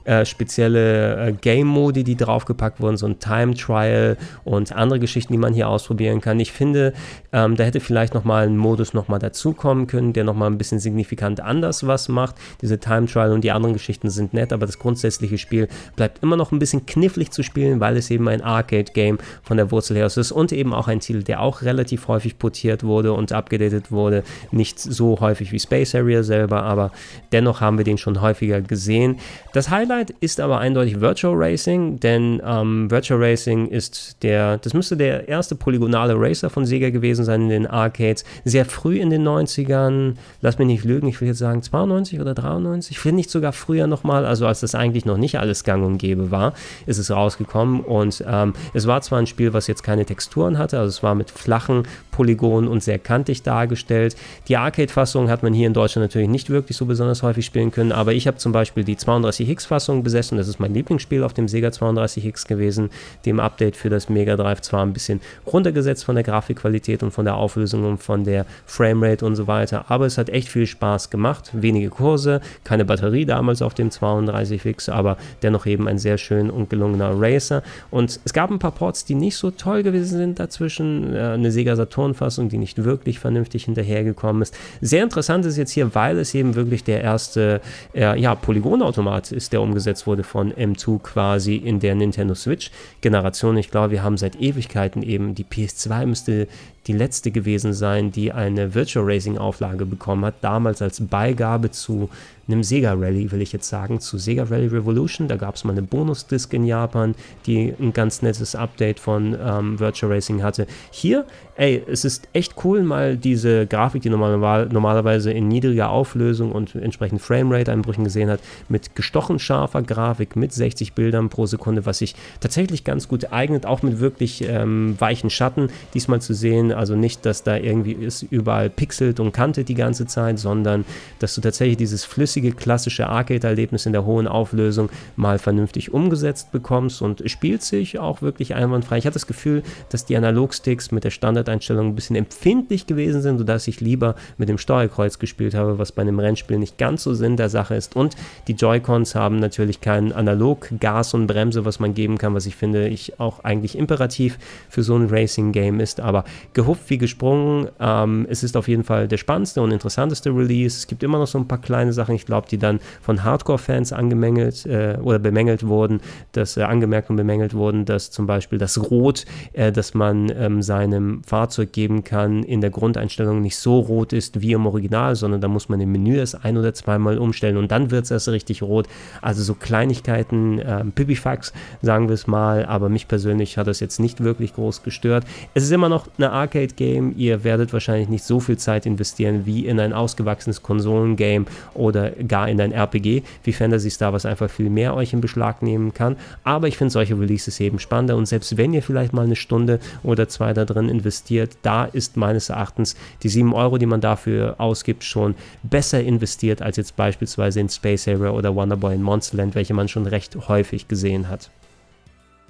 [0.05, 5.53] äh, spezielle äh, Game-Modi, die draufgepackt wurden, so ein Time-Trial und andere Geschichten, die man
[5.53, 6.39] hier ausprobieren kann.
[6.39, 6.93] Ich finde,
[7.31, 11.41] ähm, da hätte vielleicht nochmal ein Modus nochmal dazukommen können, der nochmal ein bisschen signifikant
[11.41, 12.35] anders was macht.
[12.61, 16.51] Diese Time-Trial und die anderen Geschichten sind nett, aber das grundsätzliche Spiel bleibt immer noch
[16.51, 20.31] ein bisschen knifflig zu spielen, weil es eben ein Arcade-Game von der Wurzel her ist
[20.31, 24.23] und eben auch ein Titel, der auch relativ häufig portiert wurde und abgedatet wurde.
[24.51, 26.91] Nicht so häufig wie Space Area selber, aber
[27.31, 29.17] dennoch haben wir den schon häufiger gesehen.
[29.53, 34.95] Das Highlight ist aber eindeutig Virtual Racing, denn ähm, Virtual Racing ist der, das müsste
[34.95, 38.23] der erste polygonale Racer von Sega gewesen sein in den Arcades.
[38.45, 42.33] Sehr früh in den 90ern, lass mich nicht lügen, ich will jetzt sagen 92 oder
[42.33, 45.97] 93, finde ich sogar früher nochmal, also als das eigentlich noch nicht alles gang und
[45.97, 46.53] gäbe war,
[46.85, 50.79] ist es rausgekommen und ähm, es war zwar ein Spiel, was jetzt keine Texturen hatte,
[50.79, 54.17] also es war mit flachen Polygonen und sehr kantig dargestellt.
[54.49, 57.91] Die Arcade-Fassung hat man hier in Deutschland natürlich nicht wirklich so besonders häufig spielen können,
[57.91, 60.37] aber ich habe zum Beispiel die 32X-Fassung besessen.
[60.37, 62.89] Das ist mein Lieblingsspiel auf dem Sega 32X gewesen.
[63.25, 67.25] Dem Update für das Mega Drive zwar ein bisschen runtergesetzt von der Grafikqualität und von
[67.25, 71.09] der Auflösung und von der Framerate und so weiter, aber es hat echt viel Spaß
[71.09, 71.51] gemacht.
[71.53, 76.69] Wenige Kurse, keine Batterie damals auf dem 32X, aber dennoch eben ein sehr schön und
[76.69, 77.63] gelungener Racer.
[77.91, 81.15] Und es gab ein paar Ports, die nicht so toll gewesen sind dazwischen.
[81.15, 84.55] Äh, eine Sega Saturn-Fassung, die nicht wirklich vernünftig hinterhergekommen ist.
[84.81, 87.61] Sehr interessant ist jetzt hier, weil es eben wirklich der erste erste
[87.93, 93.57] äh, ja, Polygonautomat ist, der umgesetzt wurde von M2 quasi in der Nintendo Switch-Generation.
[93.57, 96.47] Ich glaube, wir haben seit Ewigkeiten eben, die PS2 müsste
[96.87, 102.09] die letzte gewesen sein, die eine Virtual Racing Auflage bekommen hat, damals als Beigabe zu
[102.51, 105.27] einem Sega Rally, will ich jetzt sagen, zu Sega Rally Revolution.
[105.27, 109.79] Da gab es mal eine Bonus-Disc in Japan, die ein ganz nettes Update von ähm,
[109.79, 110.67] Virtual Racing hatte.
[110.91, 116.51] Hier, ey, es ist echt cool, mal diese Grafik, die normal, normalerweise in niedriger Auflösung
[116.51, 121.99] und entsprechend Framerate-Einbrüchen gesehen hat, mit gestochen scharfer Grafik, mit 60 Bildern pro Sekunde, was
[121.99, 126.71] sich tatsächlich ganz gut eignet, auch mit wirklich ähm, weichen Schatten diesmal zu sehen.
[126.71, 130.85] Also nicht, dass da irgendwie ist überall pixelt und kantet die ganze Zeit, sondern
[131.19, 136.51] dass du tatsächlich dieses flüssige flüssige, klassische Arcade-Erlebnis in der hohen Auflösung mal vernünftig umgesetzt
[136.51, 138.97] bekommst und spielt sich auch wirklich einwandfrei.
[138.97, 143.39] Ich hatte das Gefühl, dass die Analogsticks mit der Standardeinstellung ein bisschen empfindlich gewesen sind,
[143.39, 147.13] sodass ich lieber mit dem Steuerkreuz gespielt habe, was bei einem Rennspiel nicht ganz so
[147.13, 147.95] Sinn der Sache ist.
[147.95, 148.15] Und
[148.47, 152.87] die Joy-Cons haben natürlich keinen Analog-Gas und Bremse, was man geben kann, was ich finde,
[152.87, 154.37] ich auch eigentlich imperativ
[154.69, 155.99] für so ein Racing-Game ist.
[155.99, 156.23] Aber
[156.53, 157.67] gehupft wie gesprungen.
[157.79, 160.77] Ähm, es ist auf jeden Fall der spannendste und interessanteste Release.
[160.77, 162.15] Es gibt immer noch so ein paar kleine Sachen.
[162.15, 165.99] Ich glaube, die dann von Hardcore-Fans angemängelt äh, oder bemängelt wurden,
[166.31, 170.61] dass äh, angemerkt und bemängelt wurden, dass zum Beispiel das Rot, äh, das man ähm,
[170.61, 175.41] seinem Fahrzeug geben kann, in der Grundeinstellung nicht so rot ist wie im Original, sondern
[175.41, 178.29] da muss man im Menü erst ein oder zweimal umstellen und dann wird es erst
[178.29, 178.87] richtig rot.
[179.21, 183.99] Also so Kleinigkeiten, äh, Pipifax, sagen wir es mal, aber mich persönlich hat das jetzt
[183.99, 185.25] nicht wirklich groß gestört.
[185.55, 189.65] Es ist immer noch eine Arcade-Game, ihr werdet wahrscheinlich nicht so viel Zeit investieren wie
[189.65, 194.69] in ein ausgewachsenes Konsolengame oder gar in ein RPG, wie Fantasy Star was einfach viel
[194.69, 196.15] mehr euch in Beschlag nehmen kann.
[196.43, 199.79] Aber ich finde solche Releases eben spannender und selbst wenn ihr vielleicht mal eine Stunde
[200.03, 204.55] oder zwei da drin investiert, da ist meines Erachtens die 7 Euro, die man dafür
[204.57, 209.73] ausgibt, schon besser investiert als jetzt beispielsweise in Space Area oder Wonderboy in Monsterland, welche
[209.73, 211.49] man schon recht häufig gesehen hat.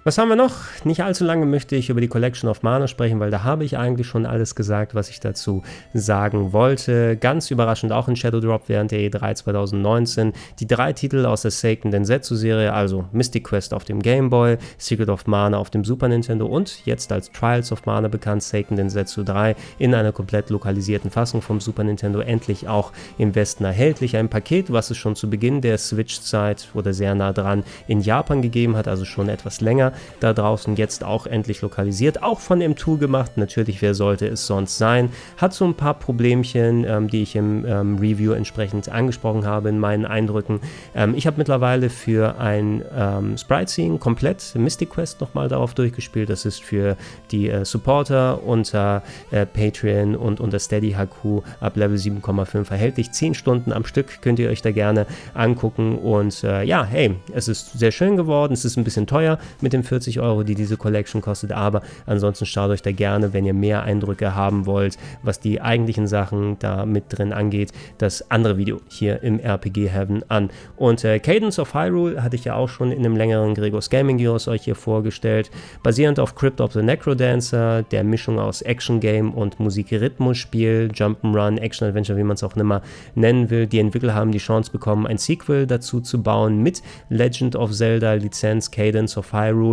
[0.05, 0.55] Was haben wir noch?
[0.85, 3.77] Nicht allzu lange möchte ich über die Collection of Mana sprechen, weil da habe ich
[3.77, 5.61] eigentlich schon alles gesagt, was ich dazu
[5.93, 7.17] sagen wollte.
[7.17, 10.31] Ganz überraschend auch in Shadow Drop während der E3 2019
[10.61, 15.09] die drei Titel aus der Seiken Densetsu-Serie, also Mystic Quest auf dem Game Boy, Secret
[15.09, 19.23] of Mana auf dem Super Nintendo und jetzt als Trials of Mana bekannt Seiken Densetsu
[19.23, 24.15] 3 in einer komplett lokalisierten Fassung vom Super Nintendo endlich auch im Westen erhältlich.
[24.15, 28.41] Ein Paket, was es schon zu Beginn der Switch-Zeit oder sehr nah dran in Japan
[28.41, 29.88] gegeben hat, also schon etwas länger
[30.19, 33.33] da draußen jetzt auch endlich lokalisiert, auch von M2 gemacht.
[33.37, 35.09] Natürlich, wer sollte es sonst sein?
[35.37, 39.79] Hat so ein paar Problemchen, ähm, die ich im ähm, Review entsprechend angesprochen habe in
[39.79, 40.59] meinen Eindrücken.
[40.95, 46.29] Ähm, ich habe mittlerweile für ein ähm, Sprite Scene komplett Mystic Quest nochmal darauf durchgespielt.
[46.29, 46.97] Das ist für
[47.31, 53.11] die äh, Supporter unter äh, Patreon und unter Steady HQ ab Level 7,5 erhältlich.
[53.11, 55.97] 10 Stunden am Stück könnt ihr euch da gerne angucken.
[55.97, 58.53] Und äh, ja, hey, es ist sehr schön geworden.
[58.53, 61.51] Es ist ein bisschen teuer mit den 40 Euro, die diese Collection kostet.
[61.51, 66.07] Aber ansonsten schaut euch da gerne, wenn ihr mehr Eindrücke haben wollt, was die eigentlichen
[66.07, 70.49] Sachen da mit drin angeht, das andere Video hier im RPG Heaven an.
[70.77, 74.17] Und äh, Cadence of Hyrule hatte ich ja auch schon in einem längeren Gregors Gaming
[74.19, 75.49] Heroes euch hier vorgestellt.
[75.83, 82.17] Basierend auf Crypt of the Necrodancer, der Mischung aus Action Game und Musik-Rhythmus-Spiel, Jump'n'Run, Action-Adventure,
[82.17, 82.81] wie man es auch immer
[83.15, 83.67] nennen will.
[83.67, 88.13] Die Entwickler haben die Chance bekommen, ein Sequel dazu zu bauen mit Legend of Zelda
[88.13, 89.68] Lizenz Cadence of Hyrule.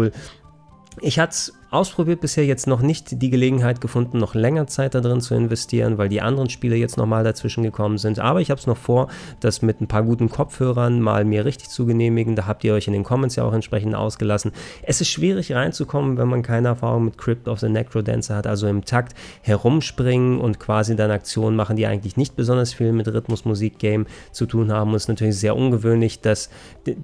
[1.00, 5.00] Ich hatte es ausprobiert, bisher jetzt noch nicht die Gelegenheit gefunden, noch länger Zeit da
[5.00, 8.18] drin zu investieren, weil die anderen Spiele jetzt nochmal dazwischen gekommen sind.
[8.18, 9.08] Aber ich habe es noch vor,
[9.40, 12.36] das mit ein paar guten Kopfhörern mal mir richtig zu genehmigen.
[12.36, 14.52] Da habt ihr euch in den Comments ja auch entsprechend ausgelassen.
[14.82, 18.66] Es ist schwierig reinzukommen, wenn man keine Erfahrung mit Crypt of the Necrodancer hat, also
[18.68, 24.06] im Takt herumspringen und quasi dann Aktionen machen, die eigentlich nicht besonders viel mit Rhythmusmusik-Game
[24.30, 24.90] zu tun haben.
[24.90, 26.50] Und es ist natürlich sehr ungewöhnlich, dass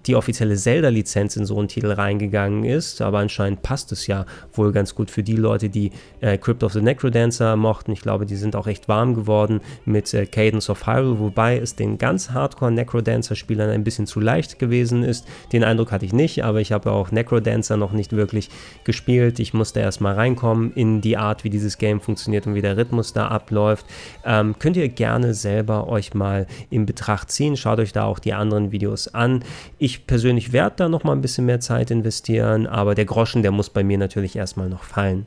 [0.06, 4.72] die offizielle Zelda-Lizenz in so einen Titel reingegangen ist, aber anscheinend passt es ja wohl
[4.72, 7.92] ganz gut für die Leute, die äh, Crypt of the Necrodancer mochten.
[7.92, 11.76] Ich glaube, die sind auch echt warm geworden mit äh, Cadence of Hyrule, wobei es
[11.76, 15.26] den ganz Hardcore Necrodancer-Spielern ein bisschen zu leicht gewesen ist.
[15.52, 18.50] Den Eindruck hatte ich nicht, aber ich habe auch Necrodancer noch nicht wirklich
[18.84, 19.38] gespielt.
[19.38, 23.12] Ich musste erstmal reinkommen in die Art, wie dieses Game funktioniert und wie der Rhythmus
[23.12, 23.86] da abläuft.
[24.24, 27.56] Ähm, könnt ihr gerne selber euch mal in Betracht ziehen.
[27.56, 29.44] Schaut euch da auch die anderen Videos an.
[29.78, 33.50] Ich persönlich werde da noch mal ein bisschen mehr Zeit investieren, aber der Groschen, der
[33.50, 35.26] muss bei mir natürlich erstmal noch fallen.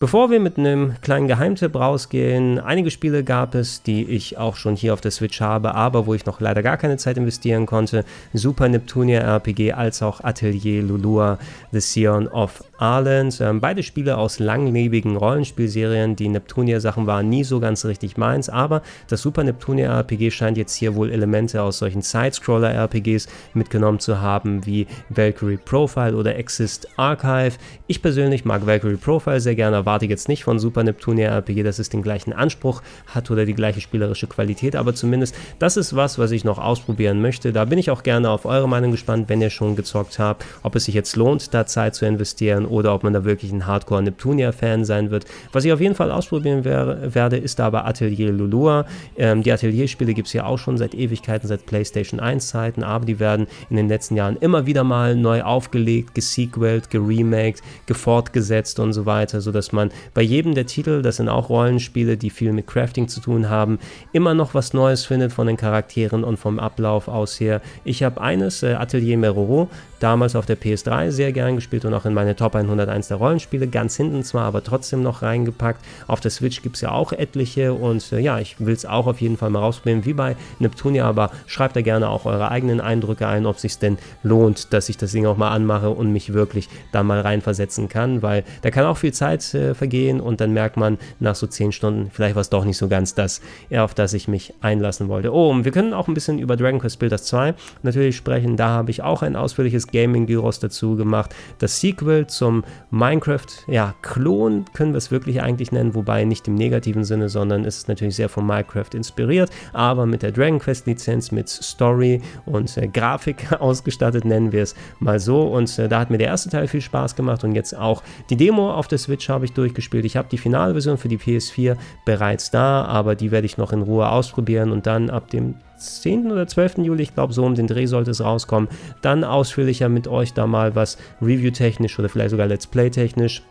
[0.00, 4.76] Bevor wir mit einem kleinen Geheimtipp rausgehen, einige Spiele gab es, die ich auch schon
[4.76, 8.04] hier auf der Switch habe, aber wo ich noch leider gar keine Zeit investieren konnte.
[8.32, 11.40] Super Neptunia RPG als auch Atelier Lulua
[11.72, 13.40] The Sion of Arland.
[13.40, 16.14] Ähm, beide Spiele aus langlebigen Rollenspielserien.
[16.14, 20.76] Die Neptunia-Sachen waren nie so ganz richtig meins, aber das Super Neptunia RPG scheint jetzt
[20.76, 27.56] hier wohl Elemente aus solchen Side-Scroller-RPGs mitgenommen zu haben, wie Valkyrie Profile oder Exist Archive.
[27.88, 31.78] Ich persönlich mag Valkyrie Profile sehr gerne, erwarte jetzt nicht von Super Neptunia RPG, dass
[31.78, 36.18] es den gleichen Anspruch hat oder die gleiche spielerische Qualität, aber zumindest das ist was,
[36.18, 37.54] was ich noch ausprobieren möchte.
[37.54, 40.76] Da bin ich auch gerne auf eure Meinung gespannt, wenn ihr schon gezockt habt, ob
[40.76, 44.02] es sich jetzt lohnt, da Zeit zu investieren oder ob man da wirklich ein Hardcore
[44.02, 45.24] Neptunia-Fan sein wird.
[45.52, 48.84] Was ich auf jeden Fall ausprobieren wär, werde, ist aber Atelier Lulua.
[49.16, 53.18] Ähm, die Atelier-Spiele gibt es ja auch schon seit Ewigkeiten, seit PlayStation 1-Zeiten, aber die
[53.18, 59.06] werden in den letzten Jahren immer wieder mal neu aufgelegt, gesequelt, geremaked, gefortgesetzt und so
[59.06, 62.66] weiter, sodass man man bei jedem der Titel, das sind auch Rollenspiele, die viel mit
[62.66, 63.78] Crafting zu tun haben,
[64.12, 67.62] immer noch was Neues findet von den Charakteren und vom Ablauf aus her.
[67.84, 69.68] Ich habe eines, äh, Atelier Meroro,
[70.00, 73.68] damals auf der PS3 sehr gern gespielt und auch in meine Top 101 der Rollenspiele,
[73.68, 75.84] ganz hinten zwar, aber trotzdem noch reingepackt.
[76.06, 79.06] Auf der Switch gibt es ja auch etliche und äh, ja, ich will es auch
[79.06, 82.80] auf jeden Fall mal rausprobieren, wie bei Neptunia, aber schreibt da gerne auch eure eigenen
[82.80, 86.32] Eindrücke ein, ob sich denn lohnt, dass ich das Ding auch mal anmache und mich
[86.32, 90.52] wirklich da mal reinversetzen kann, weil da kann auch viel Zeit äh, vergehen und dann
[90.52, 93.40] merkt man nach so 10 Stunden, vielleicht war es doch nicht so ganz das,
[93.74, 95.32] auf das ich mich einlassen wollte.
[95.32, 98.56] Oh, und wir können auch ein bisschen über Dragon Quest Builders 2 natürlich sprechen.
[98.56, 101.34] Da habe ich auch ein ausführliches Gaming-Gyros dazu gemacht.
[101.58, 106.54] Das Sequel zum Minecraft, ja, Klon können wir es wirklich eigentlich nennen, wobei nicht im
[106.54, 110.86] negativen Sinne, sondern ist es natürlich sehr von Minecraft inspiriert, aber mit der Dragon Quest
[110.86, 115.42] Lizenz, mit Story und äh, Grafik ausgestattet, nennen wir es mal so.
[115.42, 118.36] Und äh, da hat mir der erste Teil viel Spaß gemacht und jetzt auch die
[118.36, 120.04] Demo auf der Switch habe ich durchgespielt.
[120.04, 123.82] Ich habe die Finalversion für die PS4 bereits da, aber die werde ich noch in
[123.82, 126.30] Ruhe ausprobieren und dann ab dem 10.
[126.32, 126.78] oder 12.
[126.78, 128.68] Juli, ich glaube so um den Dreh sollte es rauskommen,
[129.02, 133.42] dann ausführlicher mit euch da mal was review-technisch oder vielleicht sogar Let's Play-technisch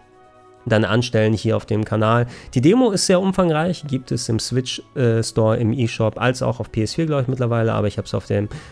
[0.67, 2.27] dann anstellen hier auf dem Kanal.
[2.53, 6.59] Die Demo ist sehr umfangreich, gibt es im Switch äh, Store, im eShop, als auch
[6.59, 8.25] auf PS4, glaube ich, mittlerweile, aber ich habe es auf,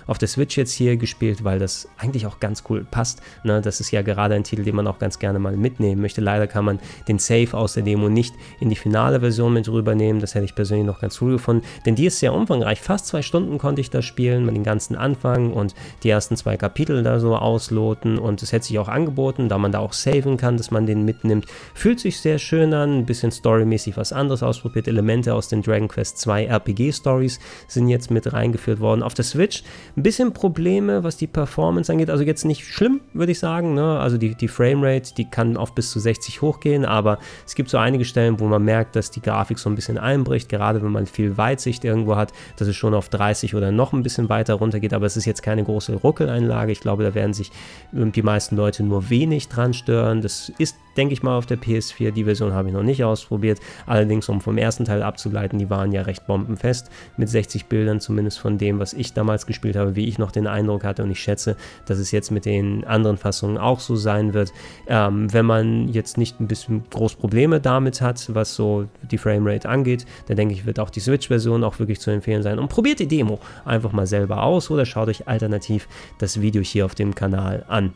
[0.07, 3.21] auf der Switch jetzt hier gespielt, weil das eigentlich auch ganz cool passt.
[3.43, 3.61] Ne?
[3.61, 6.21] Das ist ja gerade ein Titel, den man auch ganz gerne mal mitnehmen möchte.
[6.21, 10.21] Leider kann man den Save aus der Demo nicht in die finale Version mit rübernehmen.
[10.21, 12.81] Das hätte ich persönlich noch ganz cool gefunden, denn die ist sehr umfangreich.
[12.81, 16.57] Fast zwei Stunden konnte ich da spielen, mit den ganzen Anfang und die ersten zwei
[16.57, 20.37] Kapitel da so ausloten und es hätte sich auch angeboten, da man da auch saven
[20.37, 21.45] kann, dass man den mitnimmt
[21.85, 24.87] Fühlt sich sehr schön an, ein bisschen storymäßig was anderes ausprobiert.
[24.87, 29.03] Elemente aus den Dragon Quest 2 RPG-Stories sind jetzt mit reingeführt worden.
[29.03, 29.61] Auf der Switch
[29.95, 32.09] ein bisschen Probleme, was die Performance angeht.
[32.09, 33.75] Also jetzt nicht schlimm, würde ich sagen.
[33.75, 33.99] Ne?
[33.99, 37.77] Also die, die Framerate, die kann auf bis zu 60 hochgehen, aber es gibt so
[37.77, 41.05] einige Stellen, wo man merkt, dass die Grafik so ein bisschen einbricht, gerade wenn man
[41.05, 44.79] viel Weitsicht irgendwo hat, dass es schon auf 30 oder noch ein bisschen weiter runter
[44.79, 44.95] geht.
[44.95, 46.71] Aber es ist jetzt keine große Ruckeleinlage.
[46.71, 47.51] Ich glaube, da werden sich
[47.91, 50.23] die meisten Leute nur wenig dran stören.
[50.23, 52.11] Das ist denke ich mal, auf der PS4.
[52.11, 53.59] Die Version habe ich noch nicht ausprobiert.
[53.85, 58.39] Allerdings, um vom ersten Teil abzuleiten, die waren ja recht bombenfest mit 60 Bildern, zumindest
[58.39, 61.03] von dem, was ich damals gespielt habe, wie ich noch den Eindruck hatte.
[61.03, 64.51] Und ich schätze, dass es jetzt mit den anderen Fassungen auch so sein wird.
[64.87, 69.69] Ähm, wenn man jetzt nicht ein bisschen groß Probleme damit hat, was so die Framerate
[69.69, 72.59] angeht, dann denke ich, wird auch die Switch-Version auch wirklich zu empfehlen sein.
[72.59, 75.87] Und probiert die Demo einfach mal selber aus oder schaut euch alternativ
[76.19, 77.93] das Video hier auf dem Kanal an.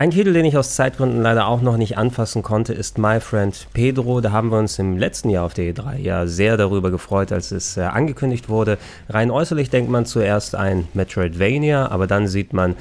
[0.00, 3.66] Ein Titel, den ich aus Zeitgründen leider auch noch nicht anfassen konnte, ist My Friend
[3.74, 4.22] Pedro.
[4.22, 7.50] Da haben wir uns im letzten Jahr auf der E3 ja sehr darüber gefreut, als
[7.52, 8.78] es äh, angekündigt wurde.
[9.10, 12.76] Rein äußerlich denkt man zuerst ein Metroidvania, aber dann sieht man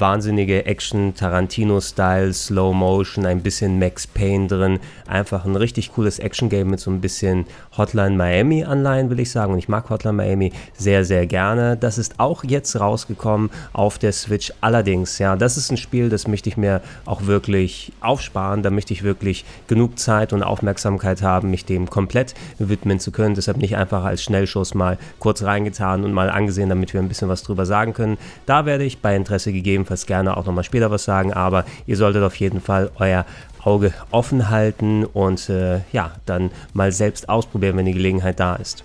[0.00, 4.78] wahnsinnige Action, Tarantino-Style, Slow Motion, ein bisschen Max Payne drin.
[5.06, 9.52] Einfach ein richtig cooles Action-Game mit so ein bisschen Hotline Miami-Anleihen, will ich sagen.
[9.52, 11.76] Und ich mag Hotline Miami sehr, sehr gerne.
[11.76, 14.52] Das ist auch jetzt rausgekommen auf der Switch.
[14.60, 18.62] Allerdings, ja, das ist ein Spiel, das möchte ich mir auch wirklich aufsparen.
[18.62, 23.34] Da möchte ich wirklich genug Zeit und Aufmerksamkeit haben, mich dem komplett widmen zu können.
[23.34, 27.28] Deshalb nicht einfach als Schnellschuss mal kurz reingetan und mal angesehen, damit wir ein bisschen
[27.28, 28.18] was drüber sagen können.
[28.46, 31.96] Da werde ich bei Interesse gegeben gegebenenfalls gerne auch nochmal später was sagen, aber ihr
[31.96, 33.24] solltet auf jeden Fall euer
[33.62, 38.84] Auge offen halten und äh, ja, dann mal selbst ausprobieren, wenn die Gelegenheit da ist.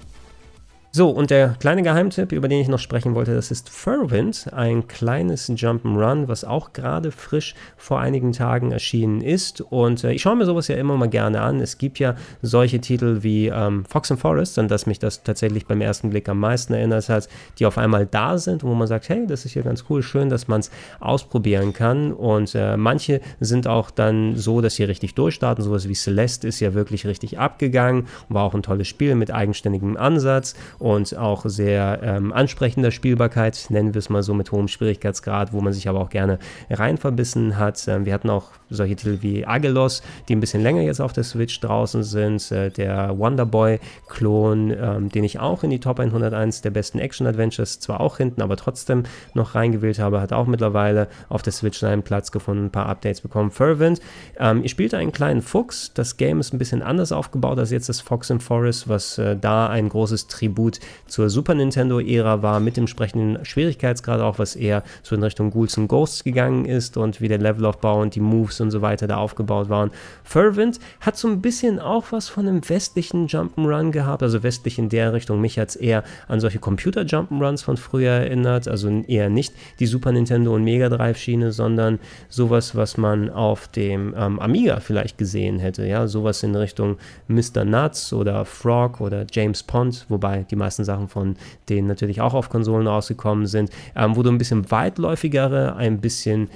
[0.91, 4.87] So, und der kleine Geheimtipp, über den ich noch sprechen wollte, das ist Furwind, ein
[4.87, 9.61] kleines Jump'n'Run, was auch gerade frisch vor einigen Tagen erschienen ist.
[9.61, 11.61] Und äh, ich schaue mir sowas ja immer mal gerne an.
[11.61, 15.67] Es gibt ja solche Titel wie ähm, Fox and Forest, an das mich das tatsächlich
[15.67, 17.29] beim ersten Blick am meisten erinnert hat,
[17.59, 20.29] die auf einmal da sind, wo man sagt, hey, das ist ja ganz cool, schön,
[20.29, 22.13] dass man es ausprobieren kann.
[22.13, 25.63] Und äh, manche sind auch dann so, dass sie richtig durchstarten.
[25.63, 29.95] Sowas wie Celeste ist ja wirklich richtig abgegangen, war auch ein tolles Spiel mit eigenständigem
[29.95, 35.53] Ansatz und auch sehr ähm, ansprechender Spielbarkeit, nennen wir es mal so, mit hohem Schwierigkeitsgrad,
[35.53, 37.85] wo man sich aber auch gerne rein verbissen hat.
[37.87, 41.23] Ähm, wir hatten auch solche Titel wie Agelos, die ein bisschen länger jetzt auf der
[41.23, 42.51] Switch draußen sind.
[42.51, 47.99] Äh, der Wonderboy-Klon, ähm, den ich auch in die Top 101 der besten Action-Adventures, zwar
[47.99, 49.03] auch hinten, aber trotzdem
[49.33, 53.21] noch reingewählt habe, hat auch mittlerweile auf der Switch seinen Platz gefunden, ein paar Updates
[53.21, 53.51] bekommen.
[53.51, 53.99] Fervent,
[54.39, 55.91] ähm, ihr spielt einen kleinen Fuchs.
[55.93, 59.35] Das Game ist ein bisschen anders aufgebaut als jetzt das Fox and Forest, was äh,
[59.35, 64.55] da ein großes Tribut gut zur Super Nintendo-Ära war, mit dem entsprechenden Schwierigkeitsgrad auch, was
[64.55, 68.19] eher so in Richtung Ghouls and Ghosts gegangen ist und wie der Levelaufbau und die
[68.19, 69.89] Moves und so weiter da aufgebaut waren.
[70.23, 74.89] Fervent hat so ein bisschen auch was von einem westlichen Jump'n'Run gehabt, also westlich in
[74.89, 75.41] der Richtung.
[75.41, 80.11] Mich hat es eher an solche Computer-Jump'n'Runs von früher erinnert, also eher nicht die Super
[80.11, 81.99] Nintendo und Mega Drive-Schiene, sondern
[82.29, 86.97] sowas, was man auf dem ähm, Amiga vielleicht gesehen hätte, ja, sowas in Richtung
[87.27, 87.65] Mr.
[87.65, 91.35] Nuts oder Frog oder James Pond, wobei die meisten Sachen von
[91.67, 96.49] denen natürlich auch auf Konsolen rausgekommen sind, ähm, wo du ein bisschen weitläufigere, ein bisschen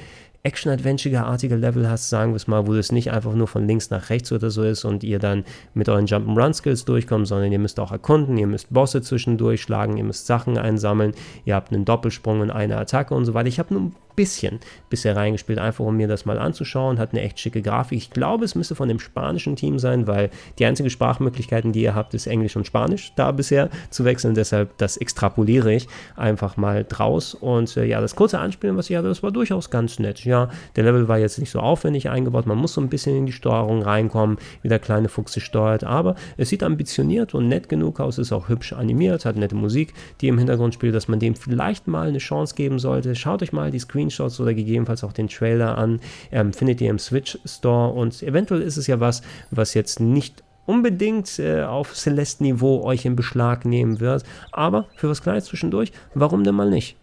[0.43, 4.10] Action-Adventure-artige Level hast, sagen wir es mal, wo es nicht einfach nur von links nach
[4.10, 7.93] rechts oder so ist und ihr dann mit euren Jump'n'Run-Skills durchkommt, sondern ihr müsst auch
[7.93, 11.14] erkunden, ihr müsst Bosse zwischendurch schlagen, ihr müsst Sachen einsammeln,
[11.45, 13.47] ihr habt einen Doppelsprung und eine Attacke und so weiter.
[13.47, 14.59] Ich habe nur ein bisschen
[14.89, 16.99] bisher reingespielt, einfach um mir das mal anzuschauen.
[16.99, 17.97] Hat eine echt schicke Grafik.
[17.97, 21.95] Ich glaube, es müsste von dem spanischen Team sein, weil die einzige Sprachmöglichkeiten, die ihr
[21.95, 24.36] habt, ist Englisch und Spanisch da bisher zu wechseln.
[24.36, 27.34] Deshalb, das extrapoliere ich einfach mal draus.
[27.34, 30.26] Und äh, ja, das kurze Anspielen, was ich hatte, das war durchaus ganz nett.
[30.26, 32.45] Ja, der Level war jetzt nicht so aufwendig eingebaut.
[32.45, 35.84] Man muss so ein bisschen in die Steuerung reinkommen, wie der kleine Fuchs sich steuert.
[35.84, 39.93] Aber es sieht ambitioniert und nett genug aus, ist auch hübsch animiert, hat nette Musik,
[40.22, 43.16] die im Hintergrund spielt, dass man dem vielleicht mal eine Chance geben sollte.
[43.16, 45.99] Schaut euch mal die Screen Screenshots oder gegebenenfalls auch den Trailer an.
[46.32, 50.43] Ähm, findet ihr im Switch Store und eventuell ist es ja was, was jetzt nicht
[50.66, 56.43] unbedingt äh, auf Celeste-Niveau euch in Beschlag nehmen wird, aber für was Kleines zwischendurch, warum
[56.43, 56.95] denn mal nicht?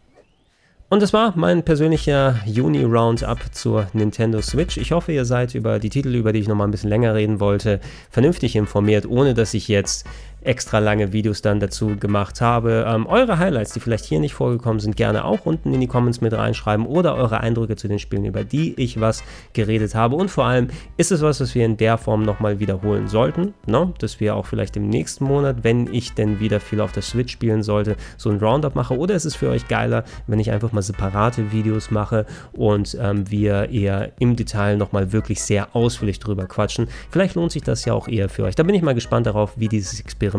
[0.93, 4.77] Und das war mein persönlicher Juni-Roundup zur Nintendo Switch.
[4.77, 7.39] Ich hoffe, ihr seid über die Titel, über die ich nochmal ein bisschen länger reden
[7.39, 7.79] wollte,
[8.11, 10.05] vernünftig informiert, ohne dass ich jetzt
[10.43, 12.87] extra lange Videos dann dazu gemacht habe.
[12.89, 16.21] Ähm, eure Highlights, die vielleicht hier nicht vorgekommen sind, gerne auch unten in die Comments
[16.21, 19.23] mit reinschreiben oder eure Eindrücke zu den Spielen, über die ich was
[19.53, 20.17] geredet habe.
[20.17, 23.93] Und vor allem, ist es was, was wir in der Form nochmal wiederholen sollten, ne?
[23.99, 27.33] dass wir auch vielleicht im nächsten Monat, wenn ich denn wieder viel auf der Switch
[27.33, 28.97] spielen sollte, so ein Roundup mache.
[28.97, 33.31] Oder ist es für euch geiler, wenn ich einfach mal separate Videos mache und ähm,
[33.31, 36.89] wir eher im Detail nochmal wirklich sehr ausführlich drüber quatschen.
[37.11, 38.55] Vielleicht lohnt sich das ja auch eher für euch.
[38.55, 40.30] Da bin ich mal gespannt darauf, wie dieses Experiment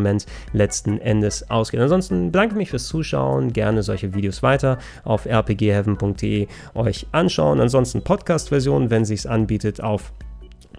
[0.53, 1.79] letzten Endes ausgeht.
[1.79, 3.53] Ansonsten bedanke mich fürs Zuschauen.
[3.53, 7.59] Gerne solche Videos weiter auf rpgheaven.de euch anschauen.
[7.59, 10.13] Ansonsten Podcast-Version, wenn sich anbietet, auf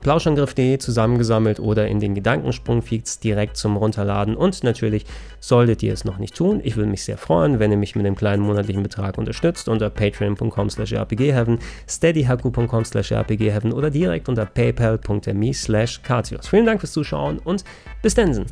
[0.02, 4.36] Plauschangriff.de zusammengesammelt oder in den Gedankensprung-Feeds direkt zum Runterladen.
[4.36, 5.06] Und natürlich
[5.40, 6.60] solltet ihr es noch nicht tun.
[6.62, 9.90] Ich würde mich sehr freuen, wenn ihr mich mit einem kleinen monatlichen Betrag unterstützt unter
[9.90, 11.58] patreon.com slash rpgheaven,
[11.88, 16.00] steadyhaku.com slash rpgheaven oder direkt unter paypal.me slash
[16.42, 17.64] Vielen Dank fürs Zuschauen und
[18.02, 18.46] bis dann.